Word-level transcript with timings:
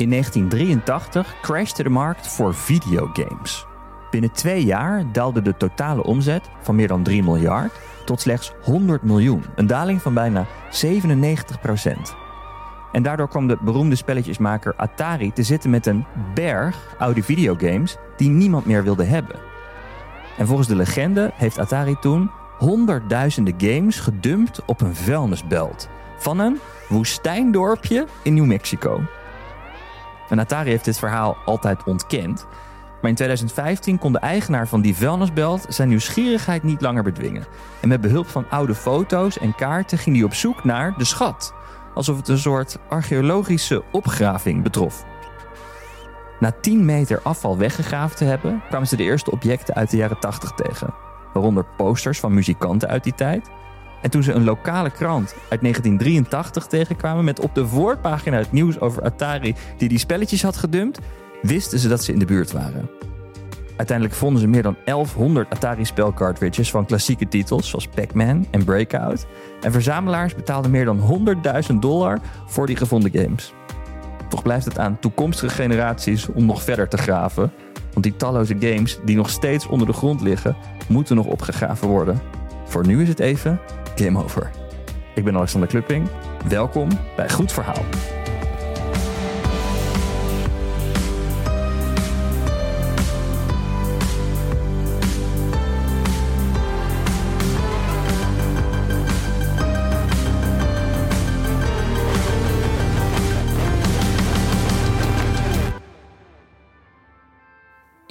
In 0.00 0.10
1983 0.10 1.34
crashte 1.40 1.82
de 1.82 1.88
markt 1.88 2.28
voor 2.28 2.54
videogames. 2.54 3.66
Binnen 4.10 4.32
twee 4.32 4.64
jaar 4.64 5.12
daalde 5.12 5.42
de 5.42 5.56
totale 5.56 6.02
omzet 6.02 6.50
van 6.60 6.74
meer 6.74 6.88
dan 6.88 7.02
3 7.02 7.22
miljard 7.22 7.72
tot 8.04 8.20
slechts 8.20 8.52
100 8.62 9.02
miljoen. 9.02 9.44
Een 9.54 9.66
daling 9.66 10.02
van 10.02 10.14
bijna 10.14 10.46
97 10.70 11.60
procent. 11.60 12.14
En 12.92 13.02
daardoor 13.02 13.28
kwam 13.28 13.46
de 13.46 13.58
beroemde 13.60 13.96
spelletjesmaker 13.96 14.74
Atari 14.76 15.32
te 15.32 15.42
zitten 15.42 15.70
met 15.70 15.86
een 15.86 16.04
berg 16.34 16.94
oude 16.98 17.22
videogames 17.22 17.96
die 18.16 18.28
niemand 18.28 18.66
meer 18.66 18.82
wilde 18.82 19.04
hebben. 19.04 19.36
En 20.38 20.46
volgens 20.46 20.68
de 20.68 20.76
legende 20.76 21.30
heeft 21.34 21.58
Atari 21.58 21.96
toen 22.00 22.30
honderdduizenden 22.58 23.54
games 23.56 24.00
gedumpt 24.00 24.64
op 24.64 24.80
een 24.80 24.94
vuilnisbelt 24.94 25.88
van 26.18 26.38
een 26.38 26.58
woestijndorpje 26.88 28.06
in 28.22 28.34
New 28.34 28.46
Mexico. 28.46 29.00
En 30.30 30.64
heeft 30.64 30.84
dit 30.84 30.98
verhaal 30.98 31.36
altijd 31.44 31.84
ontkend. 31.84 32.46
Maar 33.00 33.10
in 33.10 33.16
2015 33.16 33.98
kon 33.98 34.12
de 34.12 34.18
eigenaar 34.18 34.68
van 34.68 34.80
die 34.80 34.96
vuilnisbelt 34.96 35.66
zijn 35.68 35.88
nieuwsgierigheid 35.88 36.62
niet 36.62 36.80
langer 36.80 37.02
bedwingen. 37.02 37.44
En 37.80 37.88
met 37.88 38.00
behulp 38.00 38.26
van 38.26 38.50
oude 38.50 38.74
foto's 38.74 39.38
en 39.38 39.54
kaarten 39.54 39.98
ging 39.98 40.16
hij 40.16 40.24
op 40.24 40.34
zoek 40.34 40.64
naar 40.64 40.94
de 40.98 41.04
schat. 41.04 41.54
Alsof 41.94 42.16
het 42.16 42.28
een 42.28 42.38
soort 42.38 42.78
archeologische 42.88 43.82
opgraving 43.92 44.62
betrof. 44.62 45.04
Na 46.40 46.52
10 46.60 46.84
meter 46.84 47.20
afval 47.22 47.58
weggegraven 47.58 48.16
te 48.16 48.24
hebben, 48.24 48.62
kwamen 48.68 48.88
ze 48.88 48.96
de 48.96 49.02
eerste 49.02 49.30
objecten 49.30 49.74
uit 49.74 49.90
de 49.90 49.96
jaren 49.96 50.20
80 50.20 50.50
tegen. 50.50 50.94
Waaronder 51.32 51.64
posters 51.76 52.20
van 52.20 52.34
muzikanten 52.34 52.88
uit 52.88 53.04
die 53.04 53.14
tijd. 53.14 53.50
En 54.02 54.10
toen 54.10 54.22
ze 54.22 54.32
een 54.32 54.44
lokale 54.44 54.90
krant 54.90 55.34
uit 55.48 55.60
1983 55.60 56.66
tegenkwamen 56.66 57.24
met 57.24 57.40
op 57.40 57.54
de 57.54 57.66
voorpagina 57.66 58.36
het 58.36 58.52
nieuws 58.52 58.80
over 58.80 59.02
Atari 59.02 59.54
die 59.76 59.88
die 59.88 59.98
spelletjes 59.98 60.42
had 60.42 60.56
gedumpt, 60.56 60.98
wisten 61.42 61.78
ze 61.78 61.88
dat 61.88 62.04
ze 62.04 62.12
in 62.12 62.18
de 62.18 62.24
buurt 62.24 62.52
waren. 62.52 62.90
Uiteindelijk 63.76 64.18
vonden 64.18 64.40
ze 64.40 64.48
meer 64.48 64.62
dan 64.62 64.76
1100 64.84 65.50
Atari-spelcartridges 65.50 66.70
van 66.70 66.86
klassieke 66.86 67.28
titels 67.28 67.68
zoals 67.68 67.88
Pac-Man 67.88 68.46
en 68.50 68.64
Breakout. 68.64 69.26
En 69.60 69.72
verzamelaars 69.72 70.34
betaalden 70.34 70.70
meer 70.70 70.84
dan 70.84 71.24
100.000 71.70 71.74
dollar 71.78 72.18
voor 72.46 72.66
die 72.66 72.76
gevonden 72.76 73.10
games. 73.10 73.52
Toch 74.28 74.42
blijft 74.42 74.64
het 74.64 74.78
aan 74.78 74.98
toekomstige 74.98 75.54
generaties 75.54 76.28
om 76.28 76.46
nog 76.46 76.62
verder 76.62 76.88
te 76.88 76.96
graven. 76.96 77.52
Want 77.92 78.04
die 78.04 78.16
talloze 78.16 78.56
games 78.58 78.98
die 79.04 79.16
nog 79.16 79.30
steeds 79.30 79.66
onder 79.66 79.86
de 79.86 79.92
grond 79.92 80.20
liggen, 80.20 80.56
moeten 80.88 81.16
nog 81.16 81.26
opgegraven 81.26 81.88
worden. 81.88 82.20
Voor 82.70 82.86
nu 82.86 83.02
is 83.02 83.08
het 83.08 83.20
even 83.20 83.60
game 83.94 84.22
over. 84.22 84.50
Ik 85.14 85.24
ben 85.24 85.36
Alexander 85.36 85.68
Klupping. 85.68 86.08
Welkom 86.48 86.88
bij 87.16 87.30
Goed 87.30 87.52
Verhaal. 87.52 87.84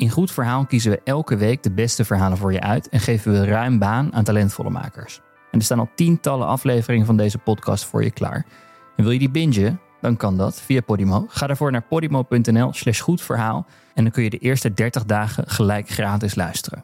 In 0.10 0.16
Goed 0.16 0.32
Verhaal 0.32 0.66
kiezen 0.66 0.92
we 0.92 1.02
elke 1.04 1.36
week 1.36 1.64
de 1.64 1.72
beste 1.72 2.06
verhalen 2.06 2.38
voor 2.38 2.54
je 2.54 2.62
uit 2.62 2.90
en 2.90 3.00
geven 3.00 3.32
we 3.32 3.46
ruim 3.46 3.80
baan 3.80 4.14
aan 4.14 4.24
talentvolle 4.24 4.70
makers. 4.70 5.22
En 5.52 5.60
er 5.60 5.66
staan 5.66 5.80
al 5.80 5.90
tientallen 5.96 6.48
afleveringen 6.48 7.06
van 7.06 7.18
deze 7.18 7.38
podcast 7.38 7.86
voor 7.86 8.04
je 8.04 8.12
klaar. 8.12 8.46
En 8.96 9.04
wil 9.04 9.12
je 9.12 9.20
die 9.20 9.30
bingen? 9.30 9.80
Dan 10.02 10.18
kan 10.18 10.38
dat 10.38 10.62
via 10.62 10.82
Podimo. 10.82 11.26
Ga 11.28 11.48
daarvoor 11.48 11.72
naar 11.72 11.82
podimo.nl 11.82 12.74
slash 12.74 13.02
goedverhaal 13.02 13.66
en 13.94 14.04
dan 14.04 14.12
kun 14.12 14.24
je 14.24 14.30
de 14.30 14.38
eerste 14.38 14.74
30 14.74 15.06
dagen 15.06 15.44
gelijk 15.48 15.90
gratis 15.90 16.36
luisteren. 16.36 16.84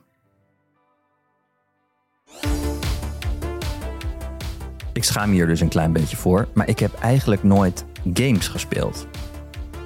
Ik 4.93 5.03
schaam 5.03 5.31
hier 5.31 5.47
dus 5.47 5.61
een 5.61 5.69
klein 5.69 5.93
beetje 5.93 6.17
voor, 6.17 6.47
maar 6.53 6.67
ik 6.67 6.79
heb 6.79 6.93
eigenlijk 6.99 7.43
nooit 7.43 7.85
games 8.13 8.47
gespeeld. 8.47 9.07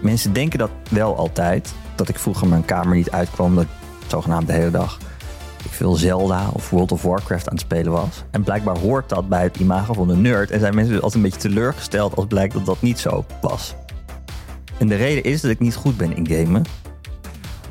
Mensen 0.02 0.34
denken 0.34 0.59
dat 0.59 0.72
wel 0.90 1.18
altijd, 1.18 1.74
dat 2.00 2.10
ik 2.10 2.20
vroeger 2.20 2.48
mijn 2.48 2.66
kamer 2.66 2.96
niet 2.96 3.12
uitkwam, 3.12 3.56
dat 3.56 3.64
ik 3.64 3.70
zogenaamd 4.08 4.48
de 4.48 4.54
hele 4.54 4.72
dag 4.72 4.98
ik 5.64 5.72
veel 5.72 5.96
Zelda 5.96 6.50
of 6.54 6.70
World 6.70 6.92
of 6.92 7.02
Warcraft 7.02 7.50
aan 7.50 7.54
het 7.54 7.64
spelen 7.64 7.92
was. 7.92 8.24
En 8.32 8.44
blijkbaar 8.44 8.78
hoort 8.78 9.10
dat 9.10 9.30
bij 9.30 9.44
het 9.44 9.58
imago 9.58 9.94
van 9.94 10.08
de 10.08 10.16
nerd. 10.16 10.52
En 10.52 10.60
zijn 10.60 10.76
mensen 10.76 10.94
dus 10.94 11.04
altijd 11.04 11.24
een 11.24 11.30
beetje 11.30 11.50
teleurgesteld 11.50 12.16
als 12.16 12.26
blijkt 12.26 12.54
dat 12.54 12.66
dat 12.66 12.82
niet 12.82 13.00
zo 13.00 13.26
was. 13.42 13.76
En 14.78 14.88
de 14.88 14.96
reden 14.96 15.24
is 15.24 15.42
dat 15.42 15.52
ik 15.52 15.60
niet 15.60 15.76
goed 15.76 15.98
ben 15.98 16.16
in 16.16 16.28
gamen. 16.28 16.64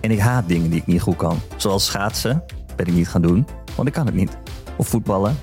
En 0.01 0.11
ik 0.11 0.19
haat 0.19 0.49
dingen 0.49 0.71
die 0.71 0.81
ik 0.81 0.87
niet 0.87 1.01
goed 1.01 1.17
kan. 1.17 1.41
Zoals 1.57 1.85
schaatsen 1.85 2.45
ben 2.77 2.87
ik 2.87 2.93
niet 2.93 3.09
gaan 3.09 3.23
doen, 3.23 3.47
want 3.75 3.89
ik 3.89 3.95
kan 3.95 4.07
het 4.07 4.15
niet. 4.15 4.37
Of 4.77 4.89
voetballen, 4.89 5.39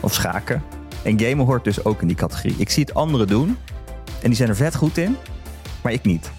of 0.00 0.14
schaken. 0.14 0.62
En 1.02 1.20
gamen 1.20 1.46
hoort 1.46 1.64
dus 1.64 1.84
ook 1.84 2.00
in 2.00 2.06
die 2.06 2.16
categorie. 2.16 2.54
Ik 2.58 2.70
zie 2.70 2.84
het 2.84 2.94
anderen 2.94 3.26
doen 3.26 3.56
en 4.22 4.28
die 4.28 4.34
zijn 4.34 4.48
er 4.48 4.56
vet 4.56 4.74
goed 4.74 4.98
in, 4.98 5.16
maar 5.82 5.92
ik 5.92 6.04
niet. 6.04 6.30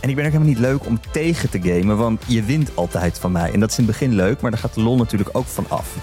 En 0.00 0.08
ik 0.08 0.14
ben 0.16 0.24
ook 0.24 0.32
helemaal 0.32 0.52
niet 0.52 0.62
leuk 0.62 0.86
om 0.86 1.00
tegen 1.12 1.50
te 1.50 1.60
gamen, 1.62 1.96
want 1.96 2.22
je 2.26 2.42
wint 2.42 2.70
altijd 2.74 3.18
van 3.18 3.32
mij. 3.32 3.52
En 3.52 3.60
dat 3.60 3.70
is 3.70 3.78
in 3.78 3.84
het 3.84 3.92
begin 3.92 4.14
leuk, 4.14 4.40
maar 4.40 4.50
daar 4.50 4.60
gaat 4.60 4.74
de 4.74 4.80
lol 4.80 4.96
natuurlijk 4.96 5.30
ook 5.32 5.46
van 5.46 5.64
af. 5.68 5.96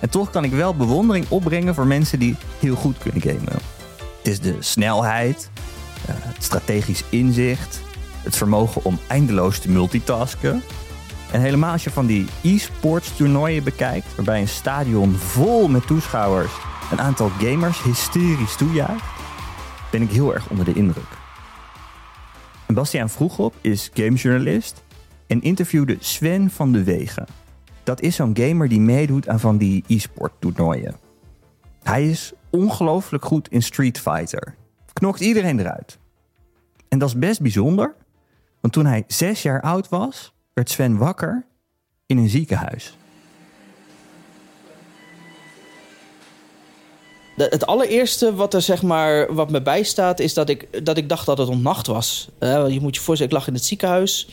En 0.00 0.08
toch 0.08 0.30
kan 0.30 0.44
ik 0.44 0.52
wel 0.52 0.74
bewondering 0.74 1.26
opbrengen 1.28 1.74
voor 1.74 1.86
mensen 1.86 2.18
die 2.18 2.36
heel 2.58 2.76
goed 2.76 2.98
kunnen 2.98 3.22
gamen. 3.22 3.58
Het 4.16 4.26
is 4.26 4.40
de 4.40 4.56
snelheid, 4.58 5.50
eh, 6.06 6.14
het 6.18 6.44
strategisch 6.44 7.04
inzicht, 7.08 7.80
het 8.22 8.36
vermogen 8.36 8.84
om 8.84 8.98
eindeloos 9.06 9.58
te 9.58 9.70
multitasken. 9.70 10.62
En 11.30 11.40
helemaal 11.40 11.72
als 11.72 11.84
je 11.84 11.90
van 11.90 12.06
die 12.06 12.26
e-sports 12.42 13.16
toernooien 13.16 13.64
bekijkt, 13.64 14.14
waarbij 14.14 14.40
een 14.40 14.48
stadion 14.48 15.14
vol 15.14 15.68
met 15.68 15.86
toeschouwers 15.86 16.52
een 16.90 17.00
aantal 17.00 17.30
gamers 17.38 17.82
hysterisch 17.82 18.56
toejuicht, 18.56 19.04
ben 19.90 20.02
ik 20.02 20.10
heel 20.10 20.34
erg 20.34 20.48
onder 20.48 20.64
de 20.64 20.72
indruk. 20.72 21.25
Bastiaan 22.74 23.10
Vroegop 23.10 23.54
is 23.60 23.90
gamejournalist 23.94 24.82
en 25.26 25.42
interviewde 25.42 25.96
Sven 26.00 26.50
van 26.50 26.72
de 26.72 26.84
Wegen. 26.84 27.26
Dat 27.82 28.00
is 28.00 28.16
zo'n 28.16 28.36
gamer 28.36 28.68
die 28.68 28.80
meedoet 28.80 29.28
aan 29.28 29.40
van 29.40 29.56
die 29.56 29.84
e-sport 29.86 30.32
toernooien. 30.38 30.94
Hij 31.82 32.08
is 32.08 32.32
ongelooflijk 32.50 33.24
goed 33.24 33.48
in 33.48 33.62
Street 33.62 33.98
Fighter. 34.00 34.54
Knokt 34.92 35.20
iedereen 35.20 35.60
eruit. 35.60 35.98
En 36.88 36.98
dat 36.98 37.08
is 37.08 37.18
best 37.18 37.40
bijzonder, 37.40 37.94
want 38.60 38.72
toen 38.72 38.86
hij 38.86 39.04
zes 39.06 39.42
jaar 39.42 39.60
oud 39.60 39.88
was, 39.88 40.34
werd 40.54 40.70
Sven 40.70 40.96
wakker 40.96 41.46
in 42.06 42.18
een 42.18 42.28
ziekenhuis. 42.28 42.96
Het 47.36 47.66
allereerste 47.66 48.34
wat 48.34 48.54
er 48.54 48.62
zeg 48.62 48.82
maar 48.82 49.34
wat 49.34 49.50
me 49.50 49.62
bijstaat 49.62 50.20
is 50.20 50.34
dat 50.34 50.48
ik, 50.48 50.84
dat 50.84 50.96
ik 50.96 51.08
dacht 51.08 51.26
dat 51.26 51.38
het 51.38 51.48
ontnacht 51.48 51.86
was. 51.86 52.28
Uh, 52.38 52.68
je 52.68 52.80
moet 52.80 52.94
je 52.94 53.00
voorstellen, 53.00 53.32
ik 53.32 53.38
lag 53.38 53.48
in 53.48 53.54
het 53.54 53.64
ziekenhuis. 53.64 54.28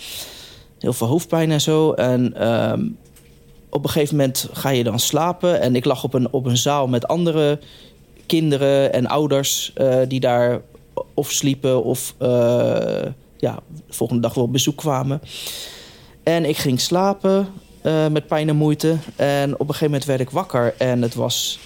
Heel 0.79 0.93
veel 0.93 1.07
hoofdpijn 1.07 1.51
en 1.51 1.61
zo. 1.61 1.93
En 1.93 2.33
ehm, 2.33 2.87
op 3.69 3.83
een 3.83 3.89
gegeven 3.89 4.15
moment 4.15 4.49
ga 4.53 4.69
je 4.69 4.83
dan 4.83 4.99
slapen. 4.99 5.61
En 5.61 5.75
ik 5.75 5.85
lag 5.85 6.03
op 6.03 6.13
een, 6.13 6.31
op 6.31 6.45
een 6.45 6.57
zaal 6.57 6.87
met 6.87 7.07
andere 7.07 7.59
kinderen 8.25 8.93
en 8.93 9.07
ouders 9.07 9.73
uh, 9.77 9.95
die 10.07 10.19
daar 10.19 10.61
of 11.13 11.31
sliepen 11.31 11.83
of 11.83 12.15
uh, 12.21 12.27
ja, 13.37 13.59
de 13.67 13.93
volgende 13.93 14.21
dag 14.21 14.33
wel 14.33 14.43
op 14.43 14.51
bezoek 14.51 14.77
kwamen. 14.77 15.21
En 16.23 16.45
ik 16.45 16.57
ging 16.57 16.79
slapen 16.79 17.47
met 18.11 18.27
pijn 18.27 18.49
en 18.49 18.55
moeite. 18.55 18.97
En 19.15 19.53
op 19.53 19.59
een 19.59 19.65
gegeven 19.65 19.85
moment 19.85 20.05
werd 20.05 20.19
ik 20.19 20.29
wakker 20.29 20.73
en 20.77 21.01
het 21.01 21.15
was 21.15 21.59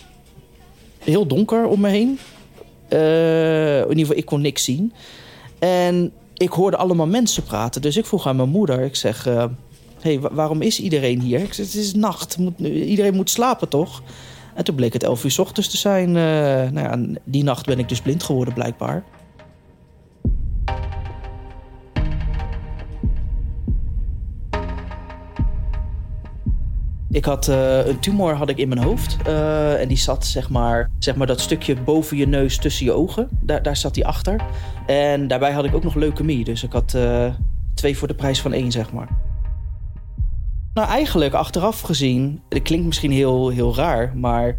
heel 1.08 1.28
donker 1.28 1.66
om 1.66 1.80
me 1.80 1.90
heen. 1.90 2.20
Uh, 2.90 3.78
in 3.78 3.90
ieder 3.90 4.06
geval, 4.06 4.18
ik 4.18 4.26
kon 4.26 4.42
niks 4.42 4.64
zien. 4.64 4.94
En 5.60 6.12
ik 6.34 6.50
hoorde 6.50 6.78
allemaal 6.78 7.08
mensen 7.08 7.44
praten. 7.44 7.82
Dus 7.82 7.98
ik 7.98 8.06
vroeg 8.06 8.28
aan 8.28 8.36
mijn 8.36 8.50
moeder. 8.50 8.80
Ik 8.80 8.96
zeg, 8.96 9.28
uh, 9.28 9.46
hey, 10.00 10.20
waarom 10.20 10.62
is 10.62 10.80
iedereen 10.80 11.22
hier? 11.22 11.40
Ik 11.40 11.54
zeg, 11.54 11.66
het 11.66 11.76
is 11.76 11.94
nacht. 11.94 12.38
Moet, 12.38 12.60
iedereen 12.60 13.16
moet 13.16 13.30
slapen, 13.30 13.70
toch? 13.70 14.02
En 14.56 14.64
toen 14.64 14.76
bleek 14.76 14.94
het 14.94 15.04
elf 15.04 15.24
uur 15.24 15.32
s 15.32 15.40
ochtends 15.40 15.70
te 15.70 15.78
zijn. 15.78 16.08
Uh, 16.08 16.16
nou 16.72 16.80
ja, 16.80 17.20
die 17.24 17.44
nacht 17.44 17.66
ben 17.66 17.80
ik 17.80 17.90
dus 17.90 18.02
blind 18.02 18.24
geworden, 18.24 18.54
blijkbaar. 18.54 19.04
Ik 27.18 27.26
had 27.26 27.48
uh, 27.48 27.86
een 27.86 28.00
tumor 28.00 28.34
had 28.34 28.50
ik 28.50 28.58
in 28.58 28.68
mijn 28.68 28.84
hoofd. 28.84 29.18
Uh, 29.28 29.82
en 29.82 29.88
die 29.88 29.98
zat 29.98 30.26
zeg 30.26 30.50
maar, 30.50 30.90
zeg 31.00 31.16
maar 31.16 31.28
dat 31.28 31.40
stukje 31.40 31.76
boven 31.76 32.18
je 32.18 32.28
neus 32.28 32.58
tussen 32.58 32.86
je 32.86 32.92
ogen. 32.92 33.30
Daar, 33.42 33.64
daar 33.64 33.78
zat 33.78 33.94
die 33.94 34.06
achter. 34.06 34.42
En 34.86 35.28
daarbij 35.28 35.52
had 35.52 35.66
ik 35.66 35.76
ook 35.76 35.84
nog 35.84 35.96
leukemie. 35.96 36.44
Dus 36.44 36.64
ik 36.64 36.72
had 36.72 36.94
uh, 36.96 37.34
twee 37.74 37.98
voor 37.98 38.08
de 38.08 38.16
prijs 38.16 38.42
van 38.42 38.54
één, 38.54 38.72
zeg 38.72 38.92
maar. 38.92 39.08
Nou, 40.74 40.88
eigenlijk 40.90 41.34
achteraf 41.34 41.82
gezien, 41.82 42.42
het 42.50 42.62
klinkt 42.62 42.86
misschien 42.86 43.12
heel, 43.12 43.50
heel 43.50 43.76
raar, 43.76 44.18
maar 44.18 44.58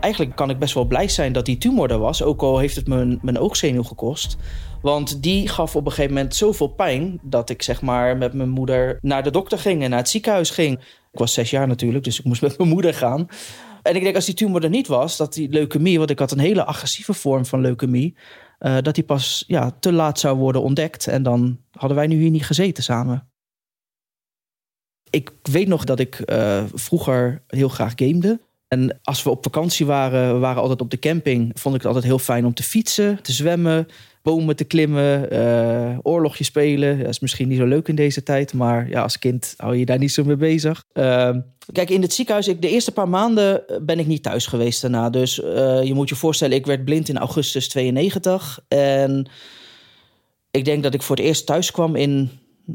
eigenlijk 0.00 0.36
kan 0.36 0.50
ik 0.50 0.58
best 0.58 0.74
wel 0.74 0.84
blij 0.84 1.08
zijn 1.08 1.32
dat 1.32 1.46
die 1.46 1.58
tumor 1.58 1.90
er 1.90 1.98
was. 1.98 2.22
Ook 2.22 2.42
al 2.42 2.58
heeft 2.58 2.76
het 2.76 2.88
mijn, 2.88 3.18
mijn 3.22 3.38
oogzenuw 3.38 3.82
gekost. 3.82 4.36
Want 4.80 5.22
die 5.22 5.48
gaf 5.48 5.76
op 5.76 5.84
een 5.84 5.92
gegeven 5.92 6.14
moment 6.14 6.34
zoveel 6.34 6.68
pijn... 6.68 7.18
dat 7.22 7.50
ik 7.50 7.62
zeg 7.62 7.82
maar 7.82 8.16
met 8.16 8.32
mijn 8.32 8.48
moeder 8.48 8.98
naar 9.02 9.22
de 9.22 9.30
dokter 9.30 9.58
ging 9.58 9.82
en 9.82 9.90
naar 9.90 9.98
het 9.98 10.08
ziekenhuis 10.08 10.50
ging. 10.50 10.80
Ik 11.12 11.18
was 11.18 11.32
zes 11.32 11.50
jaar 11.50 11.66
natuurlijk, 11.66 12.04
dus 12.04 12.18
ik 12.18 12.24
moest 12.24 12.42
met 12.46 12.58
mijn 12.58 12.70
moeder 12.70 12.94
gaan. 12.94 13.26
En 13.82 13.96
ik 13.96 14.02
denk 14.02 14.14
als 14.14 14.24
die 14.24 14.34
tumor 14.34 14.64
er 14.64 14.70
niet 14.70 14.86
was, 14.86 15.16
dat 15.16 15.32
die 15.32 15.48
leukemie... 15.48 15.98
want 15.98 16.10
ik 16.10 16.18
had 16.18 16.30
een 16.30 16.38
hele 16.38 16.64
agressieve 16.64 17.12
vorm 17.12 17.46
van 17.46 17.60
leukemie... 17.60 18.16
Uh, 18.60 18.78
dat 18.80 18.94
die 18.94 19.04
pas 19.04 19.44
ja, 19.46 19.70
te 19.70 19.92
laat 19.92 20.18
zou 20.18 20.38
worden 20.38 20.62
ontdekt. 20.62 21.06
En 21.06 21.22
dan 21.22 21.60
hadden 21.70 21.96
wij 21.96 22.06
nu 22.06 22.20
hier 22.20 22.30
niet 22.30 22.46
gezeten 22.46 22.82
samen. 22.82 23.30
Ik 25.10 25.32
weet 25.42 25.68
nog 25.68 25.84
dat 25.84 25.98
ik 25.98 26.22
uh, 26.30 26.64
vroeger 26.74 27.42
heel 27.46 27.68
graag 27.68 27.92
gamede. 27.96 28.40
En 28.72 28.98
als 29.02 29.22
we 29.22 29.30
op 29.30 29.42
vakantie 29.42 29.86
waren, 29.86 30.34
we 30.34 30.38
waren 30.38 30.62
altijd 30.62 30.80
op 30.80 30.90
de 30.90 30.98
camping, 30.98 31.50
vond 31.54 31.74
ik 31.74 31.80
het 31.80 31.86
altijd 31.86 32.04
heel 32.04 32.18
fijn 32.18 32.46
om 32.46 32.54
te 32.54 32.62
fietsen, 32.62 33.22
te 33.22 33.32
zwemmen, 33.32 33.88
bomen 34.22 34.56
te 34.56 34.64
klimmen, 34.64 35.32
uh, 35.32 35.98
oorlogje 36.02 36.44
spelen. 36.44 36.98
Dat 36.98 37.08
is 37.08 37.20
misschien 37.20 37.48
niet 37.48 37.58
zo 37.58 37.66
leuk 37.66 37.88
in 37.88 37.94
deze 37.94 38.22
tijd, 38.22 38.54
maar 38.54 38.88
ja, 38.88 39.02
als 39.02 39.18
kind 39.18 39.54
hou 39.56 39.76
je 39.76 39.86
daar 39.86 39.98
niet 39.98 40.12
zo 40.12 40.24
mee 40.24 40.36
bezig. 40.36 40.84
Uh, 40.94 41.30
kijk, 41.72 41.90
in 41.90 42.02
het 42.02 42.12
ziekenhuis, 42.12 42.48
ik, 42.48 42.62
de 42.62 42.68
eerste 42.68 42.92
paar 42.92 43.08
maanden 43.08 43.62
ben 43.82 43.98
ik 43.98 44.06
niet 44.06 44.22
thuis 44.22 44.46
geweest 44.46 44.80
daarna. 44.80 45.10
Dus 45.10 45.38
uh, 45.38 45.82
je 45.82 45.94
moet 45.94 46.08
je 46.08 46.14
voorstellen, 46.14 46.56
ik 46.56 46.66
werd 46.66 46.84
blind 46.84 47.08
in 47.08 47.18
augustus 47.18 47.68
92. 47.68 48.60
En 48.68 49.28
ik 50.50 50.64
denk 50.64 50.82
dat 50.82 50.94
ik 50.94 51.02
voor 51.02 51.16
het 51.16 51.24
eerst 51.24 51.46
thuis 51.46 51.70
kwam 51.70 51.96
in 51.96 52.30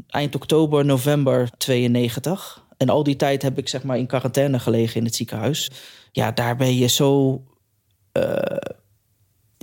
eind 0.06 0.34
oktober, 0.34 0.84
november 0.84 1.48
92. 1.56 2.66
En 2.78 2.88
al 2.88 3.02
die 3.02 3.16
tijd 3.16 3.42
heb 3.42 3.58
ik 3.58 3.68
zeg 3.68 3.82
maar 3.82 3.98
in 3.98 4.06
quarantaine 4.06 4.58
gelegen 4.58 4.96
in 4.96 5.04
het 5.04 5.14
ziekenhuis. 5.14 5.70
Ja, 6.12 6.32
daar 6.32 6.56
ben 6.56 6.76
je 6.76 6.86
zo. 6.86 7.42
Uh, 8.12 8.56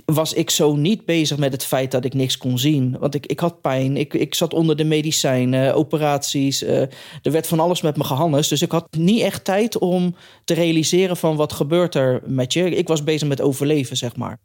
was 0.04 0.32
ik 0.32 0.50
zo 0.50 0.76
niet 0.76 1.04
bezig 1.04 1.38
met 1.38 1.52
het 1.52 1.64
feit 1.64 1.90
dat 1.90 2.04
ik 2.04 2.14
niks 2.14 2.38
kon 2.38 2.58
zien. 2.58 2.96
Want 2.98 3.14
ik, 3.14 3.26
ik 3.26 3.40
had 3.40 3.60
pijn, 3.60 3.96
ik, 3.96 4.14
ik 4.14 4.34
zat 4.34 4.54
onder 4.54 4.76
de 4.76 4.84
medicijnen, 4.84 5.74
operaties. 5.74 6.62
Uh, 6.62 6.80
er 7.22 7.30
werd 7.30 7.46
van 7.46 7.60
alles 7.60 7.82
met 7.82 7.96
me 7.96 8.04
gehandeld. 8.04 8.48
Dus 8.48 8.62
ik 8.62 8.70
had 8.70 8.86
niet 8.96 9.20
echt 9.20 9.44
tijd 9.44 9.78
om 9.78 10.14
te 10.44 10.54
realiseren 10.54 11.16
van 11.16 11.36
wat 11.36 11.52
gebeurt 11.52 11.94
er 11.94 12.22
met 12.26 12.52
je. 12.52 12.70
Ik 12.70 12.88
was 12.88 13.04
bezig 13.04 13.28
met 13.28 13.40
overleven, 13.40 13.96
zeg 13.96 14.16
maar. 14.16 14.38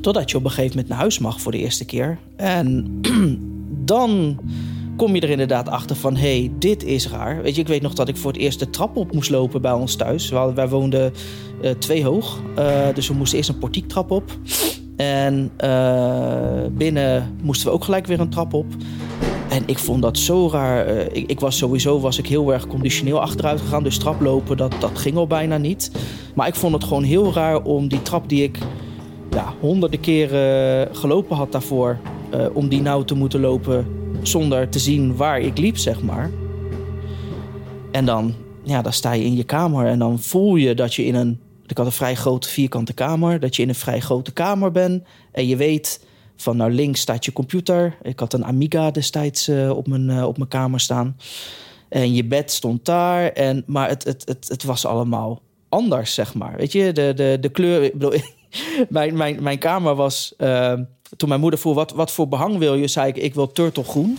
Totdat 0.00 0.30
je 0.30 0.36
op 0.36 0.44
een 0.44 0.50
gegeven 0.50 0.70
moment 0.70 0.88
naar 0.88 0.98
huis 0.98 1.18
mag 1.18 1.40
voor 1.40 1.52
de 1.52 1.58
eerste 1.58 1.84
keer. 1.84 2.18
En 2.36 2.98
dan 3.92 4.40
kom 4.98 5.14
je 5.14 5.20
er 5.20 5.30
inderdaad 5.30 5.68
achter 5.68 5.96
van... 5.96 6.16
hé, 6.16 6.38
hey, 6.38 6.52
dit 6.58 6.84
is 6.84 7.08
raar. 7.08 7.42
Weet 7.42 7.54
je, 7.54 7.60
ik 7.60 7.68
weet 7.68 7.82
nog 7.82 7.94
dat 7.94 8.08
ik 8.08 8.16
voor 8.16 8.32
het 8.32 8.40
eerst 8.40 8.58
de 8.58 8.70
trap 8.70 8.96
op 8.96 9.12
moest 9.12 9.30
lopen 9.30 9.62
bij 9.62 9.72
ons 9.72 9.96
thuis. 9.96 10.28
Wij, 10.28 10.54
wij 10.54 10.68
woonden 10.68 11.12
uh, 11.62 11.70
twee 11.70 12.04
hoog. 12.04 12.40
Uh, 12.58 12.86
dus 12.94 13.08
we 13.08 13.14
moesten 13.14 13.38
eerst 13.38 13.50
een 13.50 13.58
portiektrap 13.58 14.10
op. 14.10 14.38
En 14.96 15.50
uh, 15.64 16.66
binnen 16.70 17.36
moesten 17.42 17.66
we 17.66 17.72
ook 17.72 17.84
gelijk 17.84 18.06
weer 18.06 18.20
een 18.20 18.30
trap 18.30 18.54
op. 18.54 18.66
En 19.48 19.62
ik 19.66 19.78
vond 19.78 20.02
dat 20.02 20.18
zo 20.18 20.48
raar. 20.52 20.86
Ik, 20.88 21.30
ik, 21.30 21.40
was 21.40 21.56
sowieso 21.56 22.00
was 22.00 22.18
ik 22.18 22.26
heel 22.26 22.52
erg 22.52 22.66
conditioneel 22.66 23.20
achteruit 23.20 23.60
gegaan. 23.60 23.82
Dus 23.82 23.98
traplopen, 23.98 24.56
dat, 24.56 24.74
dat 24.80 24.98
ging 24.98 25.16
al 25.16 25.26
bijna 25.26 25.56
niet. 25.56 25.90
Maar 26.34 26.48
ik 26.48 26.54
vond 26.54 26.72
het 26.74 26.84
gewoon 26.84 27.02
heel 27.02 27.32
raar 27.32 27.62
om 27.62 27.88
die 27.88 28.02
trap 28.02 28.28
die 28.28 28.42
ik 28.42 28.58
ja, 29.30 29.52
honderden 29.60 30.00
keren 30.00 30.96
gelopen 30.96 31.36
had 31.36 31.52
daarvoor... 31.52 31.98
om 32.52 32.68
die 32.68 32.80
nou 32.80 33.04
te 33.04 33.14
moeten 33.14 33.40
lopen 33.40 33.97
zonder 34.22 34.68
te 34.68 34.78
zien 34.78 35.16
waar 35.16 35.40
ik 35.40 35.58
liep, 35.58 35.76
zeg 35.76 36.02
maar. 36.02 36.30
En 37.90 38.04
dan, 38.04 38.34
ja, 38.62 38.82
dan 38.82 38.92
sta 38.92 39.12
je 39.12 39.24
in 39.24 39.36
je 39.36 39.44
kamer 39.44 39.86
en 39.86 39.98
dan 39.98 40.18
voel 40.18 40.56
je 40.56 40.74
dat 40.74 40.94
je 40.94 41.04
in 41.04 41.14
een... 41.14 41.40
Ik 41.66 41.76
had 41.76 41.86
een 41.86 41.92
vrij 41.92 42.14
grote 42.14 42.48
vierkante 42.48 42.92
kamer, 42.92 43.40
dat 43.40 43.56
je 43.56 43.62
in 43.62 43.68
een 43.68 43.74
vrij 43.74 44.00
grote 44.00 44.32
kamer 44.32 44.70
bent. 44.72 45.04
En 45.32 45.46
je 45.46 45.56
weet, 45.56 46.06
van 46.36 46.56
naar 46.56 46.70
links 46.70 47.00
staat 47.00 47.24
je 47.24 47.32
computer. 47.32 47.96
Ik 48.02 48.20
had 48.20 48.32
een 48.32 48.44
Amiga 48.44 48.90
destijds 48.90 49.48
uh, 49.48 49.70
op, 49.70 49.86
mijn, 49.86 50.08
uh, 50.10 50.26
op 50.26 50.36
mijn 50.36 50.48
kamer 50.48 50.80
staan. 50.80 51.16
En 51.88 52.14
je 52.14 52.24
bed 52.24 52.50
stond 52.50 52.84
daar. 52.84 53.28
En, 53.28 53.62
maar 53.66 53.88
het, 53.88 54.04
het, 54.04 54.22
het, 54.24 54.48
het 54.48 54.64
was 54.64 54.86
allemaal 54.86 55.42
anders, 55.68 56.14
zeg 56.14 56.34
maar. 56.34 56.56
Weet 56.56 56.72
je, 56.72 56.92
de, 56.92 57.12
de, 57.14 57.36
de 57.40 57.48
kleur... 57.48 57.90
Bedoel, 57.92 58.12
mijn, 58.88 59.16
mijn, 59.16 59.42
mijn 59.42 59.58
kamer 59.58 59.94
was... 59.94 60.34
Uh, 60.38 60.72
toen 61.16 61.28
mijn 61.28 61.40
moeder 61.40 61.58
vroeg, 61.58 61.74
wat, 61.74 61.92
wat 61.92 62.12
voor 62.12 62.28
behang 62.28 62.58
wil 62.58 62.74
je? 62.74 62.88
Zei 62.88 63.08
ik, 63.08 63.16
ik 63.16 63.34
wil 63.34 63.52
turtlegroen. 63.52 64.18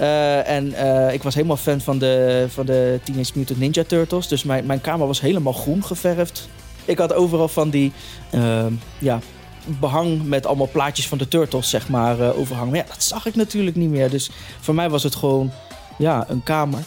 Uh, 0.00 0.48
en 0.48 0.66
uh, 0.66 1.12
ik 1.12 1.22
was 1.22 1.34
helemaal 1.34 1.56
fan 1.56 1.80
van 1.80 1.98
de, 1.98 2.46
van 2.48 2.66
de 2.66 3.00
Teenage 3.04 3.32
Mutant 3.34 3.58
Ninja 3.58 3.84
Turtles. 3.84 4.28
Dus 4.28 4.42
mijn, 4.42 4.66
mijn 4.66 4.80
kamer 4.80 5.06
was 5.06 5.20
helemaal 5.20 5.52
groen 5.52 5.84
geverfd. 5.84 6.48
Ik 6.84 6.98
had 6.98 7.12
overal 7.12 7.48
van 7.48 7.70
die 7.70 7.92
uh, 8.34 8.66
ja, 8.98 9.18
behang 9.64 10.24
met 10.24 10.46
allemaal 10.46 10.68
plaatjes 10.72 11.08
van 11.08 11.18
de 11.18 11.28
Turtles, 11.28 11.70
zeg 11.70 11.88
maar, 11.88 12.20
uh, 12.20 12.38
overhangen. 12.38 12.70
Maar 12.70 12.80
ja, 12.80 12.86
dat 12.86 13.02
zag 13.02 13.26
ik 13.26 13.34
natuurlijk 13.34 13.76
niet 13.76 13.90
meer. 13.90 14.10
Dus 14.10 14.30
voor 14.60 14.74
mij 14.74 14.90
was 14.90 15.02
het 15.02 15.14
gewoon 15.14 15.50
ja, 15.98 16.24
een 16.28 16.42
kamer. 16.42 16.80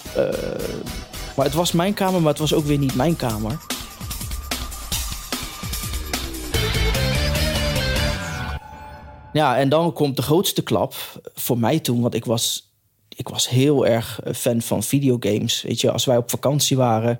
maar 1.35 1.45
het 1.45 1.53
was 1.53 1.71
mijn 1.71 1.93
kamer, 1.93 2.21
maar 2.21 2.31
het 2.31 2.41
was 2.41 2.53
ook 2.53 2.65
weer 2.65 2.77
niet 2.77 2.95
mijn 2.95 3.15
kamer. 3.15 3.57
Ja, 9.33 9.57
en 9.57 9.69
dan 9.69 9.93
komt 9.93 10.15
de 10.15 10.21
grootste 10.21 10.63
klap 10.63 10.93
voor 11.33 11.57
mij 11.57 11.79
toen, 11.79 12.01
want 12.01 12.13
ik 12.13 12.25
was, 12.25 12.73
ik 13.15 13.27
was 13.27 13.49
heel 13.49 13.85
erg 13.85 14.19
fan 14.33 14.61
van 14.61 14.83
videogames. 14.83 15.61
Weet 15.61 15.81
je, 15.81 15.91
als 15.91 16.05
wij 16.05 16.17
op 16.17 16.29
vakantie 16.29 16.77
waren, 16.77 17.19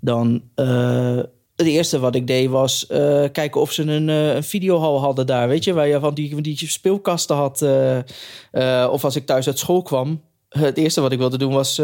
dan. 0.00 0.42
Uh, 0.56 1.20
het 1.56 1.66
eerste 1.66 1.98
wat 1.98 2.14
ik 2.14 2.26
deed 2.26 2.48
was 2.48 2.86
uh, 2.90 3.24
kijken 3.32 3.60
of 3.60 3.72
ze 3.72 3.82
een, 3.82 4.08
uh, 4.08 4.34
een 4.34 4.44
videohal 4.44 5.00
hadden 5.00 5.26
daar. 5.26 5.48
Weet 5.48 5.64
je, 5.64 5.72
waar 5.72 5.86
je 5.86 6.00
van 6.00 6.14
die, 6.14 6.40
die 6.40 6.68
speelkasten 6.68 7.36
had. 7.36 7.62
of 8.90 9.04
als 9.04 9.16
ik 9.16 9.26
thuis 9.26 9.46
uit 9.46 9.58
school 9.58 9.82
kwam. 9.82 10.22
Het 10.48 10.78
eerste 10.78 11.00
wat 11.00 11.12
ik 11.12 11.18
wilde 11.18 11.38
doen 11.38 11.52
was 11.52 11.80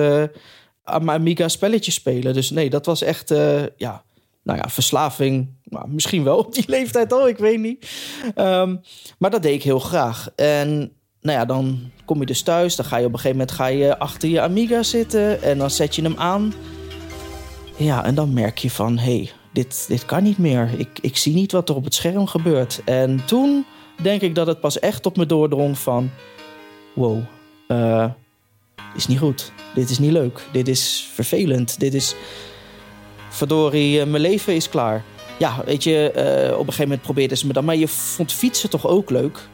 aan 0.84 1.04
mijn 1.04 1.20
Amiga 1.20 1.48
spelletjes 1.48 1.94
spelen. 1.94 2.34
Dus 2.34 2.50
nee, 2.50 2.70
dat 2.70 2.86
was 2.86 3.02
echt. 3.02 3.34
ja, 3.76 4.04
nou 4.44 4.58
ja, 4.58 4.68
verslaving, 4.68 5.48
nou, 5.64 5.88
misschien 5.88 6.24
wel 6.24 6.38
op 6.38 6.54
die 6.54 6.64
leeftijd 6.76 7.12
al, 7.12 7.28
ik 7.28 7.38
weet 7.38 7.60
niet. 7.60 7.88
Um, 8.36 8.80
maar 9.18 9.30
dat 9.30 9.42
deed 9.42 9.54
ik 9.54 9.62
heel 9.62 9.78
graag. 9.78 10.28
En 10.36 10.92
nou 11.20 11.38
ja, 11.38 11.44
dan 11.44 11.90
kom 12.04 12.20
je 12.20 12.26
dus 12.26 12.42
thuis, 12.42 12.76
dan 12.76 12.84
ga 12.84 12.96
je 12.96 13.06
op 13.06 13.12
een 13.12 13.18
gegeven 13.18 13.38
moment 13.38 13.56
ga 13.56 13.66
je 13.66 13.98
achter 13.98 14.28
je 14.28 14.40
Amiga 14.40 14.82
zitten 14.82 15.42
en 15.42 15.58
dan 15.58 15.70
zet 15.70 15.94
je 15.94 16.02
hem 16.02 16.16
aan. 16.16 16.54
Ja, 17.76 18.04
en 18.04 18.14
dan 18.14 18.32
merk 18.32 18.58
je 18.58 18.70
van, 18.70 18.98
hé, 18.98 19.16
hey, 19.16 19.30
dit, 19.52 19.84
dit 19.88 20.04
kan 20.04 20.22
niet 20.22 20.38
meer. 20.38 20.70
Ik, 20.76 20.98
ik 21.00 21.16
zie 21.16 21.34
niet 21.34 21.52
wat 21.52 21.68
er 21.68 21.74
op 21.74 21.84
het 21.84 21.94
scherm 21.94 22.26
gebeurt. 22.26 22.82
En 22.84 23.24
toen 23.24 23.64
denk 24.02 24.20
ik 24.20 24.34
dat 24.34 24.46
het 24.46 24.60
pas 24.60 24.78
echt 24.78 25.06
op 25.06 25.16
me 25.16 25.26
doordrong 25.26 25.78
van, 25.78 26.10
wow, 26.92 27.18
uh, 27.68 28.06
is 28.94 29.06
niet 29.06 29.18
goed. 29.18 29.52
Dit 29.74 29.90
is 29.90 29.98
niet 29.98 30.12
leuk. 30.12 30.46
Dit 30.52 30.68
is 30.68 31.10
vervelend. 31.12 31.80
Dit 31.80 31.94
is 31.94 32.14
verdorie, 33.34 33.98
uh, 33.98 34.04
mijn 34.04 34.22
leven 34.22 34.54
is 34.54 34.68
klaar. 34.68 35.04
Ja, 35.38 35.62
weet 35.64 35.84
je, 35.84 36.12
uh, 36.16 36.52
op 36.52 36.58
een 36.58 36.64
gegeven 36.64 36.82
moment 36.82 37.02
probeerden 37.02 37.38
ze 37.38 37.46
me 37.46 37.52
dan. 37.52 37.64
Maar 37.64 37.76
je 37.76 37.88
vond 37.88 38.32
fietsen 38.32 38.70
toch 38.70 38.86
ook 38.86 39.10
leuk? 39.10 39.48